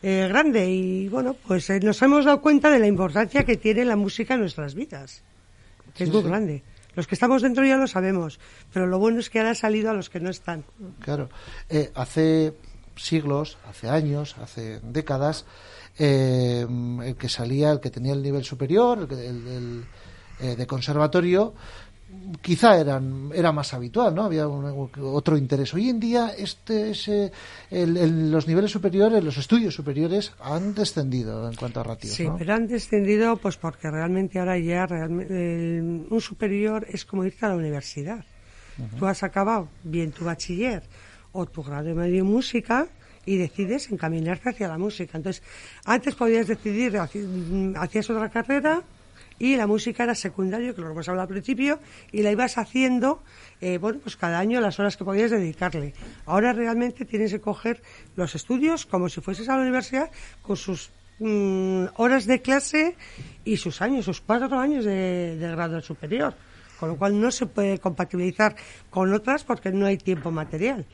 eh, 0.00 0.26
grande. 0.28 0.70
Y 0.70 1.08
bueno, 1.08 1.34
pues 1.46 1.68
eh, 1.70 1.80
nos 1.80 2.00
hemos 2.02 2.24
dado 2.24 2.40
cuenta 2.40 2.70
de 2.70 2.78
la 2.78 2.86
importancia 2.86 3.44
que 3.44 3.56
tiene 3.56 3.84
la 3.84 3.96
música 3.96 4.34
en 4.34 4.40
nuestras 4.40 4.76
vidas, 4.76 5.24
que 5.96 6.04
es 6.04 6.10
muy 6.10 6.22
grande. 6.22 6.62
Los 6.94 7.06
que 7.06 7.14
estamos 7.14 7.42
dentro 7.42 7.64
ya 7.64 7.76
lo 7.76 7.86
sabemos, 7.86 8.38
pero 8.72 8.86
lo 8.86 8.98
bueno 8.98 9.20
es 9.20 9.30
que 9.30 9.38
ahora 9.38 9.50
ha 9.50 9.54
salido 9.54 9.90
a 9.90 9.94
los 9.94 10.10
que 10.10 10.20
no 10.20 10.30
están. 10.30 10.64
Claro. 11.00 11.28
Eh, 11.68 11.90
hace 11.94 12.54
siglos, 12.96 13.58
hace 13.68 13.88
años, 13.88 14.36
hace 14.40 14.80
décadas, 14.80 15.46
eh, 15.98 16.66
el 17.04 17.16
que 17.16 17.28
salía, 17.28 17.72
el 17.72 17.80
que 17.80 17.90
tenía 17.90 18.12
el 18.12 18.22
nivel 18.22 18.44
superior, 18.44 19.08
el, 19.10 19.84
eh, 20.40 20.56
de 20.56 20.66
conservatorio, 20.66 21.54
quizá 22.40 22.78
eran, 22.78 23.30
era 23.34 23.52
más 23.52 23.74
habitual, 23.74 24.14
¿no? 24.14 24.24
Había 24.24 24.48
otro 24.48 25.36
interés. 25.36 25.72
Hoy 25.74 25.88
en 25.90 26.00
día 26.00 26.32
este, 26.36 26.90
ese, 26.90 27.32
los 27.70 28.46
niveles 28.46 28.70
superiores, 28.70 29.22
los 29.22 29.36
estudios 29.36 29.74
superiores 29.74 30.32
han 30.40 30.74
descendido 30.74 31.48
en 31.48 31.56
cuanto 31.56 31.80
a 31.80 31.82
ratios. 31.82 32.14
Sí, 32.14 32.26
pero 32.38 32.54
han 32.54 32.66
descendido 32.66 33.36
pues 33.36 33.56
porque 33.56 33.90
realmente 33.90 34.38
ahora 34.38 34.58
ya 34.58 34.86
un 34.86 36.20
superior 36.20 36.86
es 36.88 37.04
como 37.04 37.24
irte 37.24 37.46
a 37.46 37.50
la 37.50 37.56
universidad. 37.56 38.24
Tú 38.98 39.06
has 39.06 39.22
acabado 39.22 39.68
bien 39.84 40.10
tu 40.10 40.24
bachiller 40.24 40.82
o 41.32 41.46
tu 41.46 41.62
grado 41.62 41.94
medio 41.94 42.20
en 42.20 42.26
música 42.26 42.88
y 43.26 43.36
decides 43.36 43.90
encaminarte 43.90 44.50
hacia 44.50 44.68
la 44.68 44.78
música. 44.78 45.16
Entonces, 45.16 45.42
antes 45.84 46.14
podías 46.14 46.46
decidir, 46.46 46.98
hacías 46.98 48.10
otra 48.10 48.28
carrera 48.28 48.82
y 49.38 49.56
la 49.56 49.66
música 49.66 50.04
era 50.04 50.14
secundario, 50.14 50.74
que 50.74 50.80
lo 50.80 50.90
hemos 50.90 51.08
hablado 51.08 51.22
al 51.22 51.28
principio, 51.28 51.80
y 52.12 52.22
la 52.22 52.30
ibas 52.30 52.56
haciendo, 52.58 53.22
eh, 53.60 53.78
bueno, 53.78 53.98
pues 54.02 54.16
cada 54.16 54.38
año 54.38 54.60
las 54.60 54.78
horas 54.78 54.96
que 54.96 55.04
podías 55.04 55.30
dedicarle. 55.30 55.92
Ahora 56.26 56.52
realmente 56.52 57.04
tienes 57.04 57.32
que 57.32 57.40
coger 57.40 57.82
los 58.16 58.34
estudios 58.34 58.86
como 58.86 59.08
si 59.08 59.20
fueses 59.20 59.48
a 59.48 59.56
la 59.56 59.62
universidad 59.62 60.10
con 60.42 60.56
sus 60.56 60.90
mm, 61.18 61.86
horas 61.96 62.26
de 62.26 62.42
clase 62.42 62.96
y 63.44 63.56
sus 63.56 63.82
años, 63.82 64.04
sus 64.04 64.20
cuatro 64.20 64.58
años 64.58 64.84
de, 64.84 65.36
grado 65.40 65.80
superior, 65.80 66.34
con 66.78 66.90
lo 66.90 66.96
cual 66.96 67.20
no 67.20 67.30
se 67.30 67.46
puede 67.46 67.78
compatibilizar 67.78 68.54
con 68.90 69.12
otras 69.12 69.42
porque 69.44 69.72
no 69.72 69.86
hay 69.86 69.96
tiempo 69.96 70.30
material. 70.30 70.86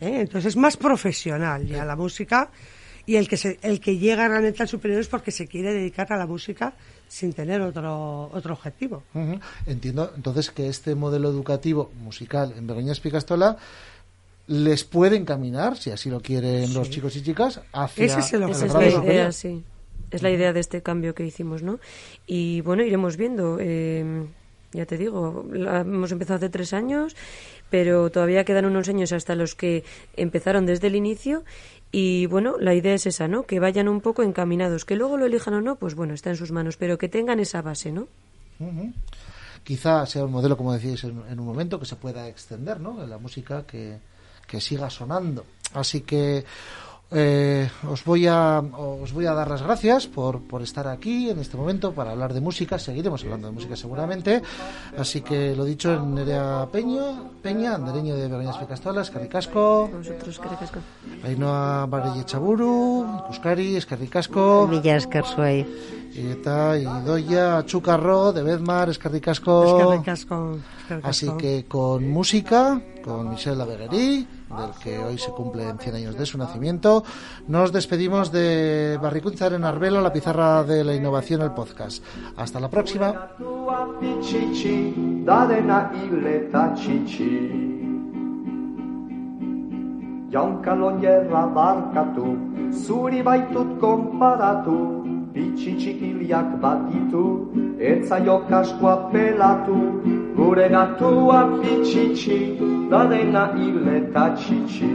¿eh? 0.00 0.20
Entonces 0.20 0.50
es 0.50 0.56
más 0.56 0.76
profesional 0.76 1.66
ya 1.66 1.84
la 1.84 1.96
música 1.96 2.50
y 3.04 3.16
el 3.16 3.28
que, 3.28 3.36
se, 3.36 3.58
el 3.62 3.80
que 3.80 3.98
llega 3.98 4.28
realmente 4.28 4.62
al 4.62 4.68
superior 4.68 5.00
es 5.00 5.08
porque 5.08 5.30
se 5.30 5.48
quiere 5.48 5.72
dedicar 5.72 6.12
a 6.12 6.16
la 6.16 6.26
música 6.26 6.74
sin 7.12 7.34
tener 7.34 7.60
otro, 7.60 8.30
otro 8.32 8.54
objetivo. 8.54 9.02
Entiendo 9.66 10.10
entonces 10.16 10.50
que 10.50 10.68
este 10.68 10.94
modelo 10.94 11.28
educativo 11.28 11.92
musical 12.00 12.54
en 12.56 12.66
Begoña 12.66 12.94
Picastola 12.94 13.58
les 14.46 14.84
puede 14.84 15.16
encaminar, 15.16 15.76
si 15.76 15.90
así 15.90 16.08
lo 16.08 16.22
quieren 16.22 16.72
los 16.72 16.88
chicos 16.88 17.14
y 17.16 17.22
chicas, 17.22 17.60
hacia 17.70 18.06
Ese 18.06 18.20
es, 18.20 18.32
el 18.32 18.44
Esa 18.44 18.64
es 18.64 18.72
la 18.72 18.86
idea, 18.88 19.30
sí. 19.30 19.62
Es 20.10 20.22
la 20.22 20.30
idea 20.30 20.54
de 20.54 20.60
este 20.60 20.80
cambio 20.82 21.14
que 21.14 21.26
hicimos, 21.26 21.62
¿no? 21.62 21.80
Y 22.26 22.62
bueno, 22.62 22.82
iremos 22.82 23.18
viendo. 23.18 23.58
Eh, 23.60 24.24
ya 24.72 24.86
te 24.86 24.96
digo, 24.96 25.44
hemos 25.54 26.12
empezado 26.12 26.36
hace 26.36 26.48
tres 26.48 26.72
años, 26.72 27.16
pero 27.70 28.10
todavía 28.10 28.44
quedan 28.44 28.64
unos 28.64 28.88
años 28.88 29.12
hasta 29.12 29.34
los 29.34 29.54
que 29.54 29.84
empezaron 30.16 30.66
desde 30.66 30.88
el 30.88 30.96
inicio 30.96 31.44
y 31.92 32.24
bueno, 32.26 32.56
la 32.58 32.74
idea 32.74 32.94
es 32.94 33.06
esa, 33.06 33.28
¿no? 33.28 33.44
Que 33.44 33.60
vayan 33.60 33.86
un 33.86 34.00
poco 34.00 34.22
encaminados. 34.22 34.86
Que 34.86 34.96
luego 34.96 35.18
lo 35.18 35.26
elijan 35.26 35.52
o 35.54 35.60
no, 35.60 35.76
pues 35.76 35.94
bueno, 35.94 36.14
está 36.14 36.30
en 36.30 36.36
sus 36.36 36.50
manos, 36.50 36.78
pero 36.78 36.96
que 36.96 37.10
tengan 37.10 37.38
esa 37.38 37.60
base, 37.60 37.92
¿no? 37.92 38.08
Quizá 39.62 40.06
sea 40.06 40.24
un 40.24 40.32
modelo, 40.32 40.56
como 40.56 40.72
decíais 40.72 41.04
en, 41.04 41.18
un 41.18 41.46
momento, 41.46 41.78
que 41.78 41.84
se 41.84 41.96
pueda 41.96 42.26
extender, 42.28 42.80
¿no? 42.80 43.02
En 43.02 43.10
la 43.10 43.18
música 43.18 43.66
que, 43.66 43.98
que 44.48 44.58
siga 44.58 44.88
sonando. 44.88 45.44
Así 45.74 46.00
que 46.00 46.44
eh, 47.14 47.68
os, 47.88 48.04
voy 48.04 48.26
a, 48.26 48.60
os 48.60 49.12
voy 49.12 49.26
a 49.26 49.34
dar 49.34 49.48
las 49.48 49.62
gracias 49.62 50.06
por, 50.06 50.40
por 50.42 50.62
estar 50.62 50.88
aquí 50.88 51.30
en 51.30 51.38
este 51.38 51.56
momento 51.56 51.92
para 51.92 52.12
hablar 52.12 52.32
de 52.32 52.40
música. 52.40 52.78
Seguiremos 52.78 53.22
hablando 53.24 53.48
de 53.48 53.52
música 53.52 53.76
seguramente. 53.76 54.42
Así 54.96 55.20
que 55.20 55.54
lo 55.54 55.64
dicho 55.64 55.92
en 55.94 56.14
Nerea 56.14 56.66
Peño, 56.70 57.30
Peña, 57.42 57.74
andereño 57.74 58.16
de 58.16 58.28
Begoñas 58.28 58.58
Picastola, 58.58 59.02
Escarricasco. 59.02 59.88
Vosotros, 59.88 60.28
Escarricasco. 60.28 60.78
Ainhoa 61.24 61.86
Barelle 61.86 62.24
Chaburu, 62.24 63.06
Ikuskari, 63.24 63.76
Escarricasco. 63.76 64.66
Milla 64.68 64.96
Escarzuay. 64.96 66.01
Eta 66.14 66.78
Idoia 66.78 67.64
Chucarro 67.64 68.32
de 68.32 68.42
Bedmar, 68.42 68.90
Escarricasco. 68.90 69.78
Escarricasco. 69.78 70.58
Así 71.02 71.30
que 71.38 71.64
con 71.66 72.08
música, 72.10 72.80
con 73.02 73.30
Michelle 73.30 73.56
Laveguerí 73.56 74.26
del 74.56 74.70
que 74.82 74.98
hoy 74.98 75.18
se 75.18 75.30
cumplen 75.30 75.78
100 75.78 75.94
años 75.94 76.16
de 76.16 76.26
su 76.26 76.38
nacimiento. 76.38 77.04
Nos 77.48 77.72
despedimos 77.72 78.30
de 78.30 78.98
Barricunzar 79.00 79.52
en 79.54 79.64
Arbelo, 79.64 80.00
la 80.00 80.12
pizarra 80.12 80.62
de 80.64 80.84
la 80.84 80.94
innovación, 80.94 81.42
el 81.42 81.52
podcast. 81.52 82.04
Hasta 82.36 82.60
la 82.60 82.68
próxima. 82.68 83.28
Bitxitxikiliak 95.34 96.60
bat 96.62 96.80
ditu, 96.90 97.24
etzaio 97.90 98.36
kaskoa 98.48 98.94
pelatu, 99.12 99.78
gure 100.36 100.68
gatua 100.68 101.40
bitxitxi, 101.60 102.38
da 102.90 103.02
dena 103.10 103.44
hile 103.56 103.96
eta 104.00 104.24
txitxi. 104.36 104.90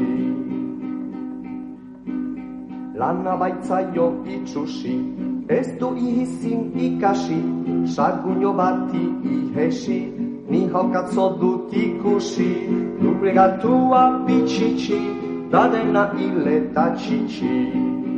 Lana 3.00 3.36
baitzaio 3.42 4.08
itxusi, 4.36 4.96
ez 5.58 5.68
du 5.80 5.90
ihizin 6.08 6.72
ikasi, 6.88 7.42
sarguño 7.96 8.54
bati 8.58 9.04
ihesi, 9.36 10.00
ni 10.50 10.62
haukatzo 10.74 11.30
dut 11.42 11.74
ikusi, 11.86 12.52
gure 13.02 13.34
gatua 13.40 14.04
bitxitxi, 14.26 15.02
da 15.52 15.68
dena 15.74 16.10
hile 16.18 16.58
eta 16.62 16.92
txitxi. 16.96 18.17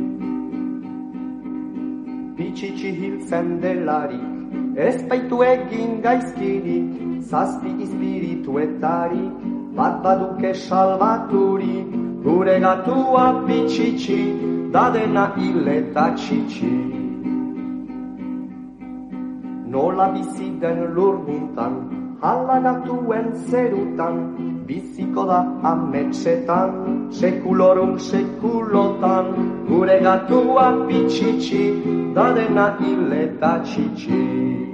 Bitxitsi 2.40 2.90
hiltzen 3.00 3.48
delarik, 3.62 4.28
ez 4.88 4.96
baitu 5.08 5.42
egin 5.44 5.98
gaizkirik, 6.04 6.94
zazpi 7.30 7.72
espirituetarik, 7.86 9.42
bat 9.76 9.98
baduke 10.04 10.52
salbaturik, 10.62 11.90
gure 12.24 12.56
gatua 12.64 13.26
bitxitsi, 13.48 14.18
dadena 14.76 15.26
hileta 15.36 16.06
txitsi. 16.22 16.72
Nola 19.74 20.08
bizi 20.16 20.48
den 20.64 20.80
lur 20.96 21.20
nintan, 21.28 21.76
halagatuen 22.24 23.28
zerutan, 23.50 24.16
biziko 24.70 25.24
da 25.26 25.38
ametsetan, 25.70 26.70
sekulorum 27.20 27.98
sekulotan, 27.98 29.30
gure 29.68 29.98
gatua 30.06 30.70
bitxitsi, 30.86 31.64
da 32.14 32.30
dena 32.36 32.66
hileta 32.78 33.56
txitsi. 33.66 34.69